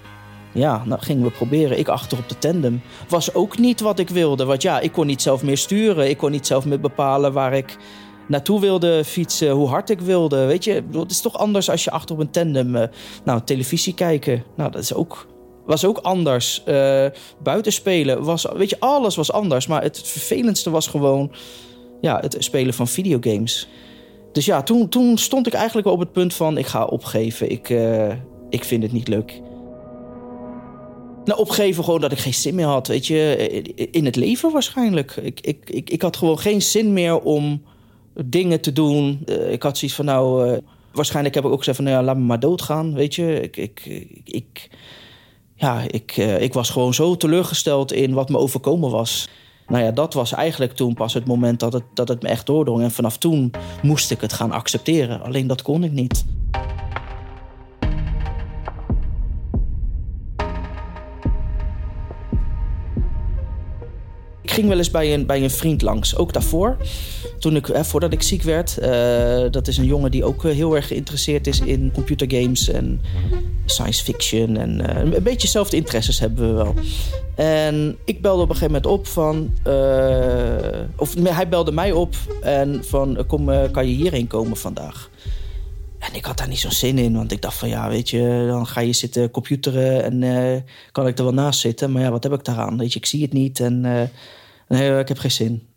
Ja, 0.53 0.83
nou 0.87 1.01
gingen 1.01 1.25
we 1.25 1.31
proberen. 1.31 1.79
Ik 1.79 1.89
achter 1.89 2.19
op 2.19 2.29
de 2.29 2.39
tandem. 2.39 2.83
Was 3.09 3.35
ook 3.35 3.59
niet 3.59 3.81
wat 3.81 3.99
ik 3.99 4.09
wilde. 4.09 4.45
Want 4.45 4.63
ja, 4.63 4.81
ik 4.81 4.93
kon 4.93 5.07
niet 5.07 5.23
zelf 5.23 5.43
meer 5.43 5.59
sturen. 5.59 6.09
Ik 6.09 6.17
kon 6.17 6.31
niet 6.31 6.47
zelf 6.47 6.65
meer 6.65 6.81
bepalen 6.81 7.33
waar 7.33 7.53
ik 7.53 7.77
naartoe 8.29 8.61
wilde 8.61 9.05
fietsen. 9.05 9.51
Hoe 9.51 9.69
hard 9.69 9.91
ik 9.91 10.01
wilde. 10.01 10.45
Weet 10.45 10.65
je, 10.65 10.85
het 10.93 11.11
is 11.11 11.21
toch 11.21 11.39
anders 11.39 11.71
als 11.71 11.85
je 11.85 11.91
achter 11.91 12.15
op 12.15 12.21
een 12.21 12.31
tandem... 12.31 12.77
Uh, 12.77 12.83
nou, 13.25 13.41
televisie 13.45 13.95
kijken. 13.95 14.45
Nou, 14.57 14.71
dat 14.71 14.83
is 14.83 14.95
ook 14.95 15.27
was 15.67 15.85
ook 15.85 15.99
anders. 15.99 16.63
Uh, 16.67 17.07
buiten 17.43 17.73
spelen 17.73 18.23
was, 18.25 18.47
weet 18.55 18.71
je, 18.71 18.81
alles 18.81 19.17
was 19.17 19.33
anders. 19.33 19.67
Maar 19.67 19.83
het 19.83 20.03
vervelendste 20.05 20.71
was 20.71 20.87
gewoon 20.87 21.33
ja, 22.01 22.19
het 22.21 22.37
spelen 22.39 22.75
van 22.75 22.89
videogames. 22.89 23.69
Dus 24.33 24.45
ja, 24.45 24.63
toen, 24.63 24.89
toen 24.89 25.19
stond 25.19 25.47
ik 25.47 25.53
eigenlijk 25.53 25.87
op 25.87 25.99
het 25.99 26.13
punt 26.13 26.35
van 26.35 26.59
ik 26.59 26.67
ga 26.67 26.85
opgeven. 26.85 27.51
Ik, 27.51 27.69
uh, 27.69 28.13
ik 28.51 28.65
vind 28.65 28.83
het 28.83 28.93
niet 28.93 29.09
leuk. 29.09 29.41
Nou, 31.25 31.41
opgeven 31.41 31.85
gewoon 31.85 32.01
dat 32.01 32.13
ik 32.13 32.19
geen 32.19 32.35
zin 32.35 32.55
meer 32.55 32.67
had, 32.67 32.87
weet 32.87 33.07
je. 33.07 33.37
In 33.91 34.05
het 34.05 34.17
leven 34.17 34.53
waarschijnlijk. 34.53 35.17
Ik, 35.17 35.41
ik, 35.41 35.71
ik, 35.71 35.91
ik 35.91 36.03
had 36.03 36.17
gewoon 36.17 36.39
geen 36.39 36.63
zin 36.63 36.93
meer 36.93 37.21
om 37.21 37.63
dingen 38.25 38.61
te 38.61 38.73
doen. 38.73 39.23
Uh, 39.27 39.53
ik 39.53 39.63
had 39.63 39.79
zoiets 39.79 39.97
van, 39.97 40.05
nou... 40.05 40.61
Waarschijnlijk 40.93 41.35
heb 41.35 41.45
ik 41.45 41.51
ook 41.51 41.59
gezegd 41.59 41.77
van, 41.77 41.87
nou 41.87 41.97
ja, 41.97 42.05
laat 42.05 42.17
me 42.17 42.23
maar 42.23 42.41
doodgaan, 42.41 42.95
weet 42.95 43.15
je. 43.15 43.41
Ik, 43.41 43.57
ik, 43.57 44.07
ik, 44.25 44.69
ja, 45.55 45.83
ik, 45.91 46.17
ik 46.17 46.53
was 46.53 46.71
gewoon 46.71 46.95
zo 46.95 47.17
teleurgesteld 47.17 47.93
in 47.93 48.13
wat 48.13 48.29
me 48.29 48.39
overkomen 48.39 48.91
was. 48.91 49.29
Nou 49.71 49.85
ja, 49.85 49.91
dat 49.91 50.15
was 50.15 50.33
eigenlijk 50.33 50.73
toen 50.73 50.95
pas 50.95 51.15
het 51.15 51.27
moment 51.27 51.61
dat 51.61 51.73
het, 51.73 51.83
dat 51.95 52.09
het 52.09 52.23
me 52.23 52.29
echt 52.29 52.47
doordrong. 52.47 52.83
En 52.83 52.91
vanaf 52.91 53.19
toen 53.19 53.51
moest 53.83 54.11
ik 54.11 54.21
het 54.21 54.33
gaan 54.33 54.53
accepteren. 54.53 55.23
Alleen 55.23 55.47
dat 55.47 55.63
kon 55.63 55.85
ik 55.85 55.93
niet. 55.93 56.25
Ging 64.61 64.73
wel 64.73 64.79
eens 64.79 64.91
bij 64.91 65.15
een, 65.15 65.27
bij 65.27 65.43
een 65.43 65.51
vriend 65.51 65.83
langs. 65.83 66.17
Ook 66.17 66.33
daarvoor. 66.33 66.77
Toen 67.39 67.57
ik, 67.57 67.69
voordat 67.73 68.13
ik 68.13 68.23
ziek 68.23 68.43
werd. 68.43 68.79
Uh, 68.83 69.51
dat 69.51 69.69
is 69.69 69.77
een 69.77 69.85
jongen 69.85 70.11
die 70.11 70.25
ook 70.25 70.43
heel 70.43 70.77
erg 70.77 70.87
geïnteresseerd 70.87 71.47
is 71.47 71.61
in 71.61 71.91
computergames 71.95 72.69
en 72.69 73.01
science 73.67 74.05
fiction. 74.05 74.57
En 74.57 74.81
uh, 74.81 75.13
een 75.13 75.23
beetje 75.23 75.41
dezelfde 75.41 75.77
interesses 75.77 76.19
hebben 76.19 76.49
we 76.49 76.55
wel. 76.55 76.75
En 77.35 77.97
ik 78.05 78.23
belde 78.23 78.43
op 78.43 78.49
een 78.49 78.57
gegeven 78.57 78.83
moment 78.83 78.99
op 78.99 79.07
van. 79.07 79.53
Of 80.97 81.15
hij 81.23 81.49
belde 81.49 81.73
mij 81.73 81.93
op 81.93 82.15
en 82.43 82.85
van: 82.85 83.25
kom, 83.27 83.71
kan 83.71 83.89
je 83.89 83.95
hierheen 83.95 84.27
komen 84.27 84.57
vandaag? 84.57 85.11
En 85.99 86.15
ik 86.15 86.25
had 86.25 86.39
daar 86.39 86.49
niet 86.49 86.59
zo'n 86.59 86.71
zin 86.71 86.99
in, 86.99 87.15
want 87.15 87.33
ik 87.33 87.43
dacht 87.43 87.57
van 87.57 87.69
ja, 87.69 87.89
weet 87.89 88.11
je, 88.11 88.45
dan 88.49 88.67
ga 88.67 88.81
je 88.81 88.93
zitten 88.93 89.31
computeren 89.31 90.23
en 90.23 90.65
kan 90.93 91.07
ik 91.07 91.19
er 91.19 91.25
wel 91.25 91.33
naast 91.33 91.61
zitten. 91.61 91.93
Maar 91.93 92.03
ja, 92.03 92.11
wat 92.11 92.23
heb 92.23 92.33
ik 92.33 92.45
daaraan? 92.45 92.79
Weet 92.79 92.93
je, 92.93 92.99
ik 92.99 93.07
zie 93.07 93.23
het 93.23 93.33
niet 93.33 93.61
en 93.61 94.11
nee, 94.79 94.99
ik 94.99 95.09
heb 95.09 95.19
geen 95.19 95.31
zin. 95.31 95.69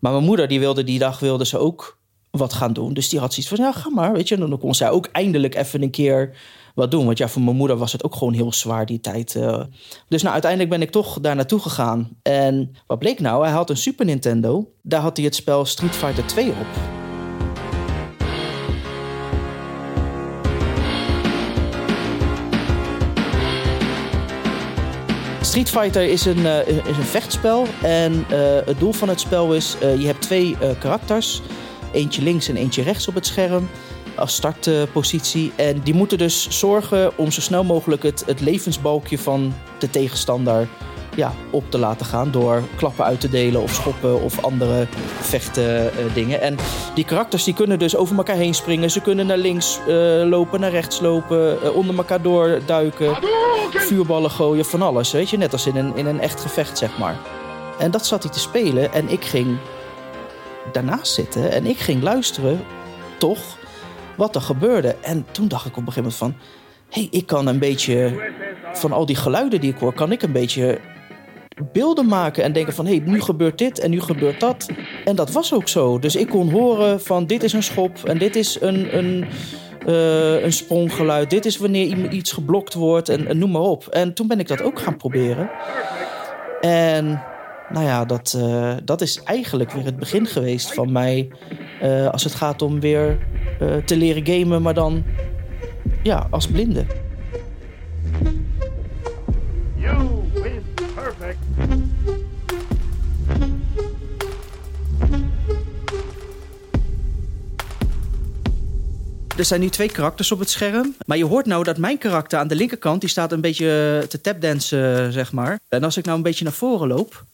Maar 0.00 0.12
mijn 0.12 0.24
moeder, 0.24 0.48
die 0.48 0.60
wilde 0.60 0.84
die 0.84 0.98
dag 0.98 1.18
wilde 1.18 1.46
ze 1.46 1.58
ook 1.58 1.98
wat 2.30 2.52
gaan 2.52 2.72
doen. 2.72 2.92
Dus 2.92 3.08
die 3.08 3.18
had 3.18 3.32
zoiets 3.32 3.54
van, 3.54 3.64
ja, 3.64 3.72
ga 3.72 3.90
maar, 3.90 4.12
weet 4.12 4.28
je. 4.28 4.34
En 4.34 4.48
dan 4.48 4.58
kon 4.58 4.74
zij 4.74 4.90
ook 4.90 5.08
eindelijk 5.12 5.54
even 5.54 5.82
een 5.82 5.90
keer 5.90 6.36
wat 6.74 6.90
doen. 6.90 7.04
Want 7.04 7.18
ja, 7.18 7.28
voor 7.28 7.42
mijn 7.42 7.56
moeder 7.56 7.76
was 7.76 7.92
het 7.92 8.04
ook 8.04 8.14
gewoon 8.14 8.32
heel 8.32 8.52
zwaar 8.52 8.86
die 8.86 9.00
tijd. 9.00 9.34
Uh. 9.34 9.62
Dus 10.08 10.22
nou, 10.22 10.32
uiteindelijk 10.32 10.70
ben 10.70 10.82
ik 10.82 10.90
toch 10.90 11.20
daar 11.20 11.36
naartoe 11.36 11.60
gegaan. 11.60 12.08
En 12.22 12.76
wat 12.86 12.98
bleek 12.98 13.20
nou? 13.20 13.44
Hij 13.44 13.52
had 13.52 13.70
een 13.70 13.76
Super 13.76 14.06
Nintendo. 14.06 14.72
Daar 14.82 15.00
had 15.00 15.16
hij 15.16 15.26
het 15.26 15.34
spel 15.34 15.64
Street 15.64 15.96
Fighter 15.96 16.26
2 16.26 16.48
op. 16.48 16.99
Street 25.50 25.70
Fighter 25.70 26.02
is 26.02 26.24
een, 26.24 26.38
uh, 26.38 26.66
is 26.66 26.96
een 26.96 27.04
vechtspel. 27.04 27.66
En 27.82 28.12
uh, 28.12 28.38
het 28.64 28.78
doel 28.78 28.92
van 28.92 29.08
het 29.08 29.20
spel 29.20 29.54
is: 29.54 29.76
uh, 29.82 30.00
je 30.00 30.06
hebt 30.06 30.22
twee 30.22 30.56
karakters. 30.78 31.42
Eentje 31.92 32.22
links 32.22 32.48
en 32.48 32.56
eentje 32.56 32.82
rechts 32.82 33.08
op 33.08 33.14
het 33.14 33.26
scherm. 33.26 33.68
Als 34.16 34.34
startpositie. 34.34 35.52
en 35.56 35.80
die 35.80 35.94
moeten 35.94 36.18
dus 36.18 36.58
zorgen 36.58 37.18
om 37.18 37.30
zo 37.30 37.40
snel 37.40 37.64
mogelijk 37.64 38.02
het, 38.02 38.22
het 38.26 38.40
levensbalkje 38.40 39.18
van 39.18 39.54
de 39.78 39.90
tegenstander 39.90 40.68
ja, 41.14 41.32
op 41.50 41.70
te 41.70 41.78
laten 41.78 42.06
gaan. 42.06 42.30
Door 42.30 42.62
klappen 42.76 43.04
uit 43.04 43.20
te 43.20 43.28
delen 43.28 43.62
of 43.62 43.74
schoppen 43.74 44.22
of 44.22 44.44
andere 44.44 44.86
vechten 45.20 45.84
uh, 45.84 46.14
dingen. 46.14 46.40
En 46.40 46.56
die 46.94 47.04
karakters 47.04 47.44
die 47.44 47.54
kunnen 47.54 47.78
dus 47.78 47.96
over 47.96 48.16
elkaar 48.16 48.36
heen 48.36 48.54
springen. 48.54 48.90
Ze 48.90 49.00
kunnen 49.00 49.26
naar 49.26 49.38
links 49.38 49.80
uh, 49.88 49.94
lopen, 50.24 50.60
naar 50.60 50.70
rechts 50.70 51.00
lopen, 51.00 51.58
uh, 51.62 51.76
onder 51.76 51.96
elkaar 51.96 52.22
doorduiken. 52.22 53.16
Vuurballen 53.70 54.30
gooien, 54.30 54.64
van 54.64 54.82
alles. 54.82 55.12
Weet 55.12 55.30
je, 55.30 55.36
net 55.36 55.52
als 55.52 55.66
in 55.66 55.76
een, 55.76 55.96
in 55.96 56.06
een 56.06 56.20
echt 56.20 56.40
gevecht, 56.40 56.78
zeg 56.78 56.98
maar. 56.98 57.16
En 57.78 57.90
dat 57.90 58.06
zat 58.06 58.22
hij 58.22 58.32
te 58.32 58.38
spelen 58.38 58.92
en 58.92 59.08
ik 59.08 59.24
ging 59.24 59.56
daarnaast 60.72 61.14
zitten 61.14 61.52
en 61.52 61.66
ik 61.66 61.78
ging 61.78 62.02
luisteren, 62.02 62.60
toch, 63.18 63.58
wat 64.14 64.34
er 64.34 64.40
gebeurde. 64.40 64.96
En 65.00 65.26
toen 65.30 65.48
dacht 65.48 65.66
ik 65.66 65.76
op 65.76 65.86
een 65.86 65.92
gegeven 65.92 66.12
moment 66.18 66.38
van... 66.40 66.52
hé, 66.88 67.00
hey, 67.00 67.08
ik 67.20 67.26
kan 67.26 67.46
een 67.46 67.58
beetje 67.58 68.30
van 68.72 68.92
al 68.92 69.06
die 69.06 69.16
geluiden 69.16 69.60
die 69.60 69.72
ik 69.72 69.78
hoor... 69.78 69.92
kan 69.92 70.12
ik 70.12 70.22
een 70.22 70.32
beetje 70.32 70.78
beelden 71.72 72.06
maken 72.06 72.44
en 72.44 72.52
denken 72.52 72.74
van... 72.74 72.86
hé, 72.86 72.96
hey, 72.96 73.06
nu 73.06 73.20
gebeurt 73.20 73.58
dit 73.58 73.78
en 73.78 73.90
nu 73.90 74.00
gebeurt 74.00 74.40
dat. 74.40 74.68
En 75.04 75.16
dat 75.16 75.30
was 75.32 75.54
ook 75.54 75.68
zo. 75.68 75.98
Dus 75.98 76.16
ik 76.16 76.28
kon 76.28 76.50
horen 76.50 77.00
van 77.00 77.26
dit 77.26 77.42
is 77.42 77.52
een 77.52 77.62
schop 77.62 77.98
en 78.04 78.18
dit 78.18 78.36
is 78.36 78.60
een, 78.60 78.96
een, 78.96 79.24
uh, 79.86 80.42
een 80.42 80.52
spronggeluid. 80.52 81.30
Dit 81.30 81.44
is 81.46 81.56
wanneer 81.56 82.10
iets 82.10 82.32
geblokt 82.32 82.74
wordt 82.74 83.08
en, 83.08 83.38
noem 83.38 83.50
maar 83.50 83.62
op. 83.62 83.86
En 83.86 84.14
toen 84.14 84.26
ben 84.26 84.40
ik 84.40 84.48
dat 84.48 84.62
ook 84.62 84.80
gaan 84.80 84.96
proberen. 84.96 85.50
En 86.60 87.22
nou 87.72 87.84
ja, 87.84 88.04
dat, 88.04 88.34
uh, 88.38 88.72
dat 88.84 89.00
is 89.00 89.22
eigenlijk 89.22 89.70
weer 89.72 89.84
het 89.84 89.96
begin 89.96 90.26
geweest 90.26 90.74
van 90.74 90.92
mij... 90.92 91.28
Uh, 91.82 92.08
als 92.08 92.24
het 92.24 92.34
gaat 92.34 92.62
om 92.62 92.80
weer 92.80 93.18
te 93.84 93.96
leren 93.96 94.26
gamen, 94.26 94.62
maar 94.62 94.74
dan 94.74 95.04
ja, 96.02 96.26
als 96.30 96.46
blinde. 96.46 96.84
Er 109.40 109.46
zijn 109.46 109.60
nu 109.60 109.68
twee 109.68 109.90
karakters 109.90 110.32
op 110.32 110.38
het 110.38 110.50
scherm. 110.50 110.96
Maar 111.06 111.16
je 111.16 111.24
hoort 111.24 111.46
nou 111.46 111.64
dat 111.64 111.78
mijn 111.78 111.98
karakter 111.98 112.38
aan 112.38 112.48
de 112.48 112.54
linkerkant... 112.54 113.00
die 113.00 113.10
staat 113.10 113.32
een 113.32 113.40
beetje 113.40 114.04
te 114.08 114.20
tapdansen, 114.20 115.12
zeg 115.12 115.32
maar. 115.32 115.60
En 115.68 115.84
als 115.84 115.96
ik 115.96 116.04
nou 116.04 116.16
een 116.16 116.22
beetje 116.22 116.44
naar 116.44 116.52
voren 116.52 116.88
loop... 116.88 117.24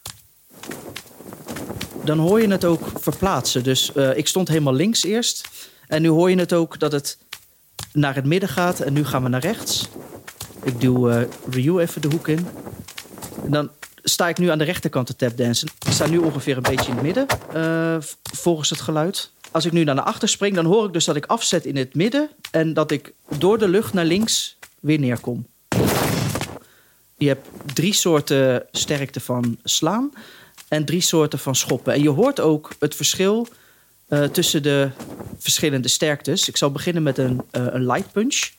dan 2.04 2.18
hoor 2.18 2.40
je 2.40 2.48
het 2.48 2.64
ook 2.64 2.90
verplaatsen. 3.00 3.62
Dus 3.62 3.92
uh, 3.96 4.16
ik 4.16 4.26
stond 4.26 4.48
helemaal 4.48 4.72
links 4.72 5.04
eerst. 5.04 5.48
En 5.88 6.02
nu 6.02 6.08
hoor 6.08 6.30
je 6.30 6.38
het 6.38 6.52
ook 6.52 6.78
dat 6.78 6.92
het 6.92 7.18
naar 7.92 8.14
het 8.14 8.25
midden 8.25 8.48
gaat. 8.48 8.80
En 8.80 8.92
nu 8.92 9.04
gaan 9.04 9.22
we 9.22 9.28
naar 9.28 9.40
rechts. 9.40 9.88
Ik 10.62 10.80
duw 10.80 11.10
uh, 11.10 11.22
Ryu 11.50 11.78
even 11.78 12.00
de 12.00 12.08
hoek 12.08 12.28
in. 12.28 12.46
En 13.44 13.50
dan 13.50 13.70
sta 14.02 14.28
ik 14.28 14.38
nu 14.38 14.48
aan 14.48 14.58
de 14.58 14.64
rechterkant 14.64 15.06
te 15.06 15.16
tapdansen. 15.16 15.68
Ik 15.86 15.92
sta 15.92 16.06
nu 16.06 16.18
ongeveer 16.18 16.56
een 16.56 16.62
beetje 16.62 16.90
in 16.90 16.96
het 16.96 17.02
midden, 17.02 17.26
volgens 18.22 18.70
het 18.70 18.80
geluid. 18.80 19.30
Als 19.50 19.64
ik 19.64 19.72
nu 19.72 19.84
naar 19.84 20.00
achter 20.00 20.28
spring, 20.28 20.54
dan 20.54 20.64
hoor 20.64 20.86
ik 20.86 20.92
dus 20.92 21.04
dat 21.04 21.16
ik 21.16 21.26
afzet 21.26 21.64
in 21.64 21.76
het 21.76 21.94
midden... 21.94 22.30
en 22.50 22.74
dat 22.74 22.90
ik 22.90 23.12
door 23.38 23.58
de 23.58 23.68
lucht 23.68 23.92
naar 23.92 24.04
links 24.04 24.58
weer 24.80 24.98
neerkom. 24.98 25.46
Je 27.16 27.28
hebt 27.28 27.48
drie 27.74 27.92
soorten 27.92 28.66
sterkte 28.72 29.20
van 29.20 29.58
slaan 29.64 30.12
en 30.68 30.84
drie 30.84 31.00
soorten 31.00 31.38
van 31.38 31.54
schoppen. 31.54 31.92
En 31.92 32.02
je 32.02 32.08
hoort 32.08 32.40
ook 32.40 32.72
het 32.78 32.94
verschil 32.94 33.48
uh, 34.08 34.24
tussen 34.24 34.62
de 34.62 34.90
verschillende 35.38 35.88
sterktes. 35.88 36.48
Ik 36.48 36.56
zal 36.56 36.70
beginnen 36.70 37.02
met 37.02 37.18
een, 37.18 37.42
uh, 37.52 37.66
een 37.70 37.86
light 37.86 38.12
punch. 38.12 38.50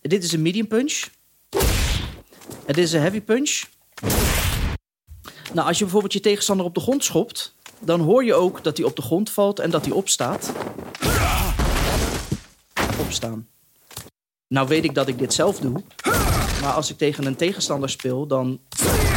Dit 0.00 0.24
is 0.24 0.32
een 0.32 0.42
medium 0.42 0.66
punch. 0.66 1.04
En 2.66 2.74
dit 2.74 2.78
is 2.78 2.92
een 2.92 3.00
heavy 3.00 3.20
punch. 3.20 3.62
Nou, 5.52 5.68
als 5.68 5.78
je 5.78 5.84
bijvoorbeeld 5.84 6.12
je 6.12 6.20
tegenstander 6.20 6.66
op 6.66 6.74
de 6.74 6.80
grond 6.80 7.04
schopt, 7.04 7.54
dan 7.80 8.00
hoor 8.00 8.24
je 8.24 8.34
ook 8.34 8.64
dat 8.64 8.76
hij 8.76 8.86
op 8.86 8.96
de 8.96 9.02
grond 9.02 9.30
valt 9.30 9.58
en 9.58 9.70
dat 9.70 9.84
hij 9.84 9.94
opstaat. 9.94 10.52
Opstaan. 13.00 13.46
Nou 14.48 14.68
weet 14.68 14.84
ik 14.84 14.94
dat 14.94 15.08
ik 15.08 15.18
dit 15.18 15.34
zelf 15.34 15.58
doe. 15.58 15.82
Maar 16.62 16.72
als 16.72 16.90
ik 16.90 16.96
tegen 16.96 17.26
een 17.26 17.36
tegenstander 17.36 17.90
speel, 17.90 18.26
dan 18.26 18.60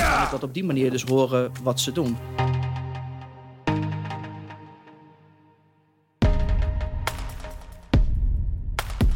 kan 0.08 0.24
ik 0.24 0.30
dat 0.32 0.44
op 0.44 0.54
die 0.54 0.64
manier 0.64 0.92
dus 0.92 1.04
horen 1.04 1.52
wat 1.64 1.80
ze 1.80 1.92
doen. 1.92 2.18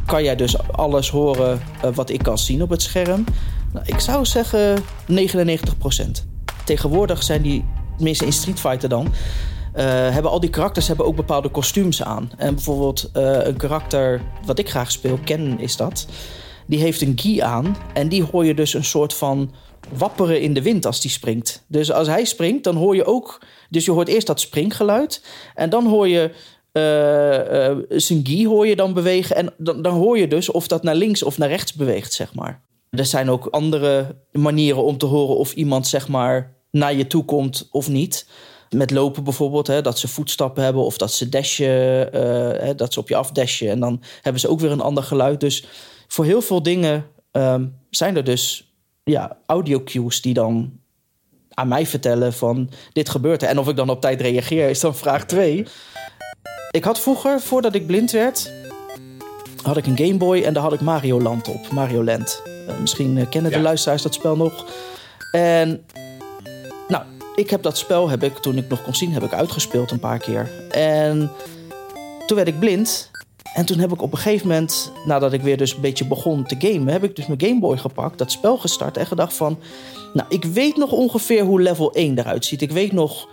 Kan 0.06 0.24
jij 0.24 0.36
dus 0.36 0.68
alles 0.72 1.10
horen 1.10 1.62
uh, 1.86 1.96
wat 1.96 2.10
ik 2.10 2.24
kan 2.24 2.38
zien 2.38 2.62
op 2.62 2.70
het 2.70 2.82
scherm? 2.82 3.24
Nou, 3.74 3.86
ik 3.86 4.00
zou 4.00 4.26
zeggen 4.26 4.84
99% 5.12 6.32
Tegenwoordig 6.64 7.24
zijn 7.24 7.42
die, 7.42 7.66
tenminste 7.96 8.26
in 8.26 8.34
Street 8.34 8.60
Fighter 8.60 8.90
dan... 8.90 9.14
Uh, 9.76 9.82
hebben 9.86 10.32
al 10.32 10.40
die 10.40 10.50
karakters 10.50 10.88
hebben 10.88 11.06
ook 11.06 11.16
bepaalde 11.16 11.50
kostuums 11.50 12.04
aan. 12.04 12.32
En 12.38 12.54
bijvoorbeeld 12.54 13.10
uh, 13.14 13.46
een 13.46 13.58
karakter 13.58 14.22
wat 14.46 14.60
ik 14.60 14.70
graag 14.70 14.92
speel, 14.92 15.20
Ken 15.24 15.60
is 15.60 15.76
dat... 15.76 16.06
die 16.68 16.80
heeft 16.80 17.02
een 17.02 17.14
gi 17.16 17.40
aan 17.40 17.78
en 17.94 18.08
die 18.08 18.24
hoor 18.24 18.46
je 18.46 18.54
dus 18.54 18.74
een 18.74 18.84
soort 18.84 19.14
van 19.14 19.54
wapperen 19.98 20.42
in 20.42 20.54
de 20.54 20.62
wind 20.62 20.86
als 20.86 21.02
die 21.02 21.12
springt. 21.12 21.64
Dus 21.68 21.92
als 21.92 22.08
hij 22.08 22.26
springt, 22.26 22.64
dan 22.64 22.76
hoor 22.76 22.96
je 22.96 23.06
ook... 23.06 23.42
Dus 23.70 23.86
je 23.86 23.92
hoort 23.92 24.08
eerst 24.08 24.28
dat 24.28 24.40
springgeluid 24.40 25.24
en 25.56 25.70
dan 25.70 25.88
hoor 25.88 26.08
je... 26.08 26.32
Uh, 26.74 27.98
zijn 28.00 28.26
gi 28.26 28.48
hoor 28.48 28.68
je 28.68 28.76
dan 28.76 28.94
bewegen 28.94 29.36
en 29.36 29.54
dan, 29.58 29.82
dan 29.82 29.94
hoor 29.94 30.18
je 30.18 30.28
dus 30.28 30.50
of 30.52 30.68
dat 30.68 30.84
naar 30.84 30.96
links 30.96 31.24
of 31.24 31.38
naar 31.38 31.50
rechts 31.50 31.74
beweegt, 31.74 32.14
zeg 32.14 32.34
maar. 32.34 32.62
Er 32.90 33.06
zijn 33.06 33.30
ook 33.30 33.46
andere 33.46 34.16
manieren 34.32 34.84
om 34.84 34.98
te 34.98 35.06
horen 35.06 35.38
of 35.38 35.54
iemand 35.54 35.88
zeg 35.88 36.08
maar 36.08 36.54
naar 36.74 36.94
je 36.94 37.08
toe 37.08 37.26
komt 37.26 37.68
of 37.72 37.90
niet. 37.90 38.28
Met 38.70 38.92
lopen 38.92 39.24
bijvoorbeeld, 39.24 39.68
hè, 39.68 39.82
dat 39.82 40.00
ze 40.00 40.08
voetstappen 40.08 40.64
hebben 40.64 40.84
of 40.84 40.98
dat 40.98 41.14
ze 41.14 41.30
dashen, 41.30 42.10
uh, 42.16 42.70
dat 42.76 42.94
ze 42.94 43.00
op 43.00 43.10
je 43.10 43.16
afdashen. 43.16 43.70
En 43.70 43.80
dan 43.80 44.04
hebben 44.22 44.42
ze 44.42 44.48
ook 44.48 44.60
weer 44.60 44.72
een 44.72 44.82
ander 44.82 45.04
geluid. 45.04 45.40
Dus 45.40 45.66
voor 46.08 46.26
heel 46.26 46.42
veel 46.42 46.64
dingen 46.64 47.06
um, 47.32 47.76
zijn 47.90 48.16
er 48.16 48.24
dus 48.24 48.74
ja, 49.04 49.38
audio 49.46 49.84
cues 49.84 50.22
die 50.22 50.34
dan 50.34 50.80
aan 51.50 51.68
mij 51.68 51.86
vertellen 51.86 52.34
van 52.34 52.70
dit 52.94 53.10
gebeurt 53.10 53.42
er. 53.42 53.50
En 53.50 53.60
of 53.60 53.68
ik 53.68 53.76
dan 53.76 53.90
op 53.90 54.02
tijd 54.02 54.22
reageer 54.22 54.70
is 54.70 54.80
dan 54.80 54.96
vraag 54.96 55.26
2. 55.26 55.66
Ik 56.72 56.84
had 56.84 57.00
vroeger, 57.00 57.42
voordat 57.42 57.76
ik 57.76 57.86
blind 57.86 58.12
werd, 58.12 58.52
had 59.62 59.78
ik 59.78 59.86
een 59.86 59.98
Game 59.98 60.18
Boy 60.18 60.42
en 60.42 60.54
daar 60.54 60.64
had 60.64 60.74
ik 60.74 60.82
Mario 60.82 61.22
Land 61.22 61.48
op. 61.48 61.72
Mario 61.72 62.04
Land. 62.04 62.42
Uh, 62.68 62.78
misschien 62.80 63.18
uh, 63.18 63.30
kennen 63.30 63.52
de 63.52 63.58
ja. 63.58 63.64
luisteraars 63.64 64.02
dat 64.02 64.14
spel 64.14 64.36
nog. 64.36 64.66
En 65.32 65.86
ik 67.36 67.50
heb 67.50 67.62
dat 67.62 67.78
spel, 67.78 68.10
heb 68.10 68.24
ik, 68.24 68.38
toen 68.38 68.58
ik 68.58 68.70
nog 68.70 68.84
kon 68.84 68.96
zien, 68.96 69.12
heb 69.12 69.24
ik 69.24 69.34
uitgespeeld 69.34 69.92
een 69.92 70.00
paar 70.00 70.20
keer. 70.20 70.52
En 70.72 71.32
toen 72.26 72.38
werd 72.38 72.48
ik 72.48 72.60
blind. 72.60 73.12
En 73.54 73.66
toen 73.66 73.80
heb 73.80 73.92
ik 73.92 74.02
op 74.02 74.12
een 74.12 74.18
gegeven 74.18 74.48
moment, 74.48 74.92
nadat 75.06 75.34
ik 75.34 75.42
weer 75.42 75.58
dus 75.58 75.74
een 75.74 75.82
beetje 75.82 76.08
begon 76.08 76.44
te 76.44 76.56
gamen, 76.60 76.94
heb 76.94 77.04
ik 77.04 77.16
dus 77.16 77.28
mijn 77.28 77.42
Game 77.42 77.60
Boy 77.60 77.78
gepakt, 77.78 78.18
dat 78.18 78.32
spel 78.32 78.58
gestart 78.58 78.98
en 78.98 79.06
gedacht 79.06 79.34
van, 79.34 79.60
nou, 80.14 80.28
ik 80.30 80.44
weet 80.46 80.78
nog 80.78 80.92
ongeveer 80.92 81.44
hoe 81.44 81.62
level 81.62 81.94
1 81.94 82.20
eruit 82.20 82.46
ziet. 82.46 82.62
Ik 82.62 82.72
weet 82.72 82.92
nog 82.92 83.28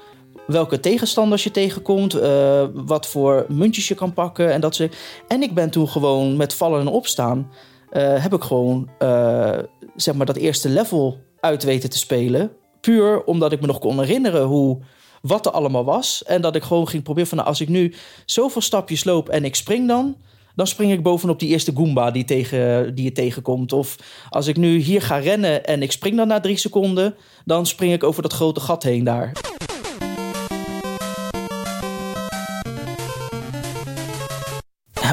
welke 0.46 0.80
tegenstanders 0.80 1.44
je 1.44 1.50
tegenkomt, 1.50 2.14
uh, 2.14 2.64
wat 2.74 3.06
voor 3.06 3.46
muntjes 3.48 3.88
je 3.88 3.94
kan 3.94 4.12
pakken 4.12 4.52
en 4.52 4.60
dat 4.60 4.74
soort. 4.74 4.96
En 5.28 5.42
ik 5.42 5.54
ben 5.54 5.70
toen 5.70 5.88
gewoon 5.88 6.36
met 6.36 6.54
vallen 6.54 6.80
en 6.80 6.86
opstaan, 6.86 7.50
uh, 7.92 8.22
heb 8.22 8.34
ik 8.34 8.42
gewoon 8.42 8.88
uh, 8.98 9.58
zeg 9.96 10.14
maar 10.14 10.26
dat 10.26 10.36
eerste 10.36 10.68
level 10.68 11.18
uit 11.40 11.62
weten 11.62 11.90
te 11.90 11.98
spelen. 11.98 12.50
Puur 12.80 13.24
omdat 13.24 13.52
ik 13.52 13.60
me 13.60 13.66
nog 13.66 13.78
kon 13.78 13.98
herinneren 14.00 14.42
hoe, 14.42 14.78
wat 15.22 15.46
er 15.46 15.52
allemaal 15.52 15.84
was. 15.84 16.22
En 16.24 16.40
dat 16.40 16.56
ik 16.56 16.62
gewoon 16.62 16.88
ging 16.88 17.02
proberen 17.02 17.28
van... 17.28 17.38
Nou, 17.38 17.48
als 17.50 17.60
ik 17.60 17.68
nu 17.68 17.94
zoveel 18.24 18.62
stapjes 18.62 19.04
loop 19.04 19.28
en 19.28 19.44
ik 19.44 19.54
spring 19.54 19.88
dan... 19.88 20.16
dan 20.54 20.66
spring 20.66 20.92
ik 20.92 21.02
bovenop 21.02 21.38
die 21.38 21.48
eerste 21.48 21.72
Goomba 21.74 22.10
die, 22.10 22.24
tegen, 22.24 22.94
die 22.94 23.04
je 23.04 23.12
tegenkomt. 23.12 23.72
Of 23.72 23.96
als 24.28 24.46
ik 24.46 24.56
nu 24.56 24.78
hier 24.78 25.02
ga 25.02 25.16
rennen 25.16 25.64
en 25.64 25.82
ik 25.82 25.92
spring 25.92 26.16
dan 26.16 26.28
na 26.28 26.40
drie 26.40 26.56
seconden... 26.56 27.14
dan 27.44 27.66
spring 27.66 27.92
ik 27.92 28.04
over 28.04 28.22
dat 28.22 28.32
grote 28.32 28.60
gat 28.60 28.82
heen 28.82 29.04
daar. 29.04 29.32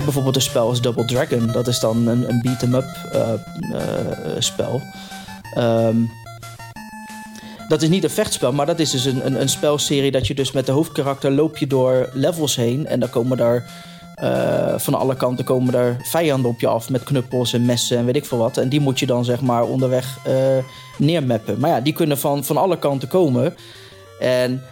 Bijvoorbeeld 0.03 0.35
een 0.35 0.41
spel 0.41 0.67
als 0.67 0.81
Double 0.81 1.05
Dragon. 1.05 1.47
Dat 1.51 1.67
is 1.67 1.79
dan 1.79 2.07
een, 2.07 2.29
een 2.29 2.41
beat-em-up 2.41 2.85
uh, 3.13 3.33
uh, 3.71 4.35
spel. 4.39 4.81
Um, 5.57 6.09
dat 7.67 7.81
is 7.81 7.89
niet 7.89 8.03
een 8.03 8.09
vechtspel, 8.09 8.53
maar 8.53 8.65
dat 8.65 8.79
is 8.79 8.91
dus 8.91 9.05
een, 9.05 9.25
een, 9.25 9.41
een 9.41 9.49
spelserie 9.49 10.11
dat 10.11 10.27
je 10.27 10.35
dus 10.35 10.51
met 10.51 10.65
de 10.65 10.71
hoofdkarakter 10.71 11.31
loop 11.31 11.57
je 11.57 11.67
door 11.67 12.09
levels 12.13 12.55
heen. 12.55 12.87
En 12.87 12.99
dan 12.99 13.09
komen 13.09 13.37
daar 13.37 13.65
uh, 14.23 14.73
van 14.77 14.93
alle 14.93 15.15
kanten 15.15 15.45
komen 15.45 15.73
er 15.73 15.97
vijanden 16.03 16.51
op 16.51 16.59
je 16.59 16.67
af 16.67 16.89
met 16.89 17.03
knuppels 17.03 17.53
en 17.53 17.65
messen 17.65 17.97
en 17.97 18.05
weet 18.05 18.15
ik 18.15 18.25
veel 18.25 18.37
wat. 18.37 18.57
En 18.57 18.69
die 18.69 18.79
moet 18.79 18.99
je 18.99 19.05
dan 19.05 19.25
zeg 19.25 19.41
maar 19.41 19.63
onderweg 19.63 20.17
uh, 20.27 20.33
neermappen. 20.97 21.59
Maar 21.59 21.69
ja, 21.69 21.81
die 21.81 21.93
kunnen 21.93 22.17
van, 22.17 22.45
van 22.45 22.57
alle 22.57 22.79
kanten 22.79 23.07
komen. 23.07 23.55
En 24.19 24.63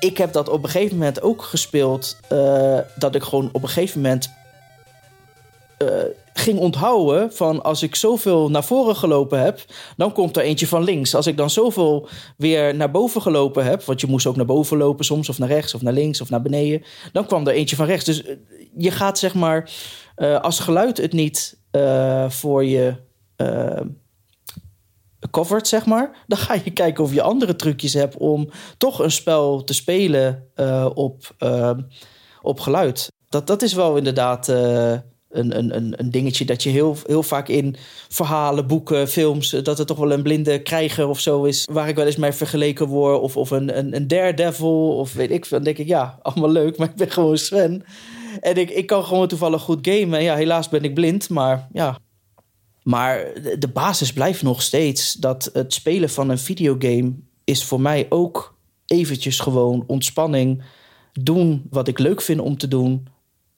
ik 0.00 0.18
heb 0.18 0.32
dat 0.32 0.48
op 0.48 0.62
een 0.62 0.70
gegeven 0.70 0.96
moment 0.96 1.22
ook 1.22 1.42
gespeeld. 1.42 2.16
Uh, 2.32 2.78
dat 2.94 3.14
ik 3.14 3.22
gewoon 3.22 3.48
op 3.52 3.62
een 3.62 3.68
gegeven 3.68 4.00
moment 4.00 4.30
ging 6.38 6.58
onthouden 6.58 7.32
van 7.32 7.62
als 7.62 7.82
ik 7.82 7.94
zoveel 7.94 8.50
naar 8.50 8.64
voren 8.64 8.96
gelopen 8.96 9.40
heb, 9.40 9.64
dan 9.96 10.12
komt 10.12 10.36
er 10.36 10.42
eentje 10.42 10.66
van 10.66 10.84
links. 10.84 11.14
Als 11.14 11.26
ik 11.26 11.36
dan 11.36 11.50
zoveel 11.50 12.08
weer 12.36 12.74
naar 12.74 12.90
boven 12.90 13.22
gelopen 13.22 13.64
heb, 13.64 13.82
want 13.82 14.00
je 14.00 14.06
moest 14.06 14.26
ook 14.26 14.36
naar 14.36 14.46
boven 14.46 14.76
lopen 14.76 15.04
soms, 15.04 15.28
of 15.28 15.38
naar 15.38 15.48
rechts, 15.48 15.74
of 15.74 15.82
naar 15.82 15.92
links, 15.92 16.20
of 16.20 16.30
naar 16.30 16.42
beneden, 16.42 16.82
dan 17.12 17.26
kwam 17.26 17.46
er 17.46 17.54
eentje 17.54 17.76
van 17.76 17.86
rechts. 17.86 18.04
Dus 18.04 18.22
eh, 18.22 18.36
je 18.76 18.90
gaat 18.90 19.18
zeg 19.18 19.34
maar, 19.34 19.70
uh, 20.16 20.40
als 20.40 20.58
geluid 20.58 20.96
het 20.96 21.12
niet 21.12 21.58
uh, 21.72 22.30
voor 22.30 22.64
je 22.64 22.94
uh, 23.36 23.80
covert, 25.30 25.68
zeg 25.68 25.86
maar, 25.86 26.24
dan 26.26 26.38
ga 26.38 26.54
je 26.64 26.70
kijken 26.82 27.04
of 27.04 27.12
je 27.12 27.22
andere 27.22 27.56
trucjes 27.56 27.94
hebt 27.94 28.16
om 28.16 28.50
toch 28.78 28.98
een 28.98 29.10
spel 29.10 29.64
te 29.64 29.74
spelen 29.74 30.50
op, 30.94 31.34
op 32.42 32.60
geluid. 32.60 33.12
Dat, 33.28 33.46
dat 33.46 33.62
is 33.62 33.72
wel 33.72 33.96
inderdaad 33.96 34.48
een, 35.28 35.58
een, 35.76 36.00
een 36.00 36.10
dingetje 36.10 36.44
dat 36.44 36.62
je 36.62 36.70
heel, 36.70 36.96
heel 37.06 37.22
vaak 37.22 37.48
in 37.48 37.76
verhalen, 38.08 38.66
boeken, 38.66 39.08
films, 39.08 39.52
eh, 39.52 39.62
dat 39.62 39.78
er 39.78 39.86
toch 39.86 39.98
wel 39.98 40.12
een 40.12 40.22
blinde 40.22 40.62
krijger 40.62 41.08
of 41.08 41.20
zo 41.20 41.44
is, 41.44 41.68
waar 41.72 41.88
ik 41.88 41.96
wel 41.96 42.06
eens 42.06 42.16
mee 42.16 42.32
vergeleken 42.32 42.86
word. 42.86 43.20
Of, 43.20 43.36
of 43.36 43.50
een, 43.50 43.78
een, 43.78 43.96
een 43.96 44.08
daredevil, 44.08 44.96
of 44.96 45.12
weet 45.12 45.30
ik 45.30 45.48
Dan 45.48 45.62
denk 45.62 45.78
ik, 45.78 45.86
ja, 45.86 46.18
allemaal 46.22 46.50
leuk, 46.50 46.76
maar 46.76 46.88
ik 46.88 46.96
ben 46.96 47.10
gewoon 47.10 47.38
Sven. 47.38 47.84
En 48.40 48.56
ik, 48.56 48.70
ik 48.70 48.86
kan 48.86 49.04
gewoon 49.04 49.28
toevallig 49.28 49.62
goed 49.62 49.88
gamen. 49.88 50.22
Ja, 50.22 50.36
helaas 50.36 50.68
ben 50.68 50.82
ik 50.82 50.94
blind, 50.94 51.28
maar 51.28 51.68
ja. 51.72 51.98
Maar 52.82 53.24
de 53.58 53.70
basis 53.72 54.12
blijft 54.12 54.42
nog 54.42 54.62
steeds 54.62 55.12
dat 55.12 55.50
het 55.52 55.74
spelen 55.74 56.10
van 56.10 56.28
een 56.28 56.38
videogame 56.38 57.14
is 57.44 57.64
voor 57.64 57.80
mij 57.80 58.06
ook 58.08 58.56
eventjes 58.86 59.40
gewoon 59.40 59.84
ontspanning. 59.86 60.62
Doen 61.12 61.66
wat 61.70 61.88
ik 61.88 61.98
leuk 61.98 62.20
vind 62.20 62.40
om 62.40 62.56
te 62.56 62.68
doen. 62.68 63.08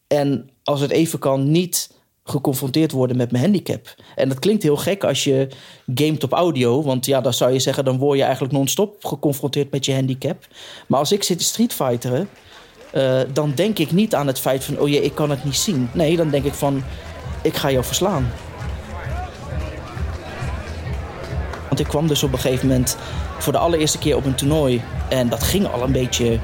En 0.06 0.50
als 0.68 0.80
het 0.80 0.90
even 0.90 1.18
kan, 1.18 1.50
niet 1.50 1.90
geconfronteerd 2.24 2.92
worden 2.92 3.16
met 3.16 3.30
mijn 3.30 3.44
handicap. 3.44 3.94
En 4.16 4.28
dat 4.28 4.38
klinkt 4.38 4.62
heel 4.62 4.76
gek 4.76 5.04
als 5.04 5.24
je 5.24 5.48
gamet 5.94 6.24
op 6.24 6.32
audio. 6.32 6.82
Want 6.82 7.06
ja, 7.06 7.20
dan 7.20 7.34
zou 7.34 7.52
je 7.52 7.58
zeggen, 7.58 7.84
dan 7.84 7.98
word 7.98 8.18
je 8.18 8.24
eigenlijk 8.24 8.52
non-stop 8.52 9.04
geconfronteerd 9.04 9.70
met 9.70 9.84
je 9.84 9.94
handicap. 9.94 10.46
Maar 10.86 10.98
als 10.98 11.12
ik 11.12 11.22
zit 11.22 11.38
te 11.38 11.44
streetfighteren, 11.44 12.28
uh, 12.94 13.20
dan 13.32 13.52
denk 13.54 13.78
ik 13.78 13.92
niet 13.92 14.14
aan 14.14 14.26
het 14.26 14.40
feit 14.40 14.64
van... 14.64 14.78
oh 14.78 14.88
jee, 14.88 15.02
ik 15.02 15.14
kan 15.14 15.30
het 15.30 15.44
niet 15.44 15.56
zien. 15.56 15.88
Nee, 15.92 16.16
dan 16.16 16.30
denk 16.30 16.44
ik 16.44 16.54
van, 16.54 16.82
ik 17.42 17.56
ga 17.56 17.70
jou 17.70 17.84
verslaan. 17.84 18.32
Want 21.68 21.80
ik 21.80 21.86
kwam 21.86 22.06
dus 22.06 22.22
op 22.22 22.32
een 22.32 22.38
gegeven 22.38 22.68
moment 22.68 22.96
voor 23.38 23.52
de 23.52 23.58
allereerste 23.58 23.98
keer 23.98 24.16
op 24.16 24.24
een 24.24 24.34
toernooi. 24.34 24.82
En 25.08 25.28
dat 25.28 25.42
ging 25.42 25.66
al 25.66 25.82
een 25.82 25.92
beetje 25.92 26.38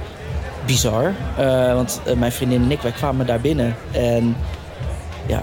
bizar. 0.67 1.13
Uh, 1.39 1.75
want 1.75 2.01
uh, 2.07 2.13
mijn 2.15 2.33
vriendin 2.33 2.63
en 2.63 2.71
ik, 2.71 2.81
wij 2.81 2.91
kwamen 2.91 3.27
daar 3.27 3.41
binnen. 3.41 3.77
En 3.93 4.37
ja, 5.27 5.43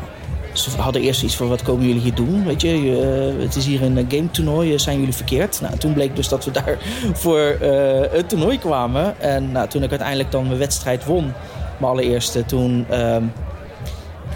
ze 0.53 0.69
hadden 0.77 1.01
eerst 1.01 1.23
iets 1.23 1.35
van 1.35 1.47
wat 1.47 1.61
komen 1.61 1.87
jullie 1.87 2.01
hier 2.01 2.15
doen? 2.15 2.45
Weet 2.45 2.61
je, 2.61 2.77
uh, 2.77 3.43
het 3.43 3.55
is 3.55 3.65
hier 3.65 3.83
een 3.83 4.05
game 4.09 4.31
toernooi, 4.31 4.79
zijn 4.79 4.99
jullie 4.99 5.13
verkeerd? 5.13 5.61
Nou, 5.61 5.77
toen 5.77 5.93
bleek 5.93 6.15
dus 6.15 6.27
dat 6.27 6.45
we 6.45 6.51
daar 6.61 6.77
voor 7.13 7.39
het 8.11 8.29
toernooi 8.29 8.59
kwamen. 8.59 9.19
En 9.19 9.51
nou, 9.51 9.67
toen 9.67 9.83
ik 9.83 9.89
uiteindelijk 9.89 10.31
dan 10.31 10.47
mijn 10.47 10.59
wedstrijd 10.59 11.05
won, 11.05 11.33
mijn 11.77 11.91
allereerste, 11.91 12.45
toen... 12.45 12.85
ehm, 12.89 13.23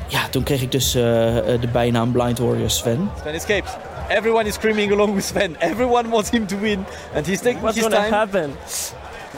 ja, 0.07 0.29
toen 0.29 0.43
kreeg 0.43 0.61
ik 0.61 0.71
dus 0.71 0.91
de 0.91 1.67
bijnaam 1.71 2.11
Blind 2.11 2.39
Warrior 2.39 2.69
Sven. 2.69 3.09
Sven 3.21 3.33
escapes. 3.33 3.71
Everyone 4.09 4.45
is 4.45 4.53
screaming 4.53 4.91
along 4.91 5.15
with 5.15 5.25
Sven. 5.25 5.55
Everyone 5.59 6.09
wants 6.09 6.29
him 6.29 6.45
to 6.47 6.57
win. 6.57 6.85
And 7.15 7.25
he's 7.25 7.41
taking 7.41 7.61
What's 7.61 7.75
his 7.75 7.85
gonna 7.85 8.01
time. 8.01 8.15
happen? 8.15 8.53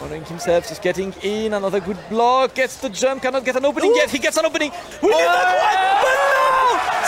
Honoring 0.01 0.25
himself, 0.25 0.67
just 0.67 0.81
getting 0.81 1.13
in. 1.21 1.53
Another 1.53 1.79
good 1.79 1.97
block. 2.09 2.53
Gets 2.55 2.77
the 2.77 2.89
jump. 2.89 3.21
Cannot 3.21 3.45
get 3.45 3.55
an 3.55 3.65
opening 3.65 3.93
yet. 3.95 4.09
He 4.09 4.19
gets 4.19 4.37
an 4.37 4.45
opening. 4.45 4.71
We 5.01 5.09
need 5.09 5.25
that 5.25 5.47
one. 5.67 5.77
But 6.03 6.17
no! 6.35 6.47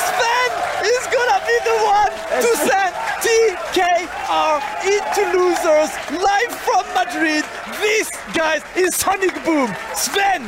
Sven 0.08 0.52
is 0.96 1.04
gonna 1.16 1.40
be 1.50 1.58
the 1.70 1.78
one 2.00 2.14
to 2.44 2.52
send 2.68 2.94
TKR 3.26 4.56
into 4.96 5.22
losers 5.38 5.92
live 6.28 6.54
from 6.66 6.84
Madrid. 6.94 7.44
This, 7.82 8.10
guys, 8.34 8.62
is 8.76 8.96
Sonic 8.96 9.44
Boom. 9.44 9.70
Sven! 9.96 10.44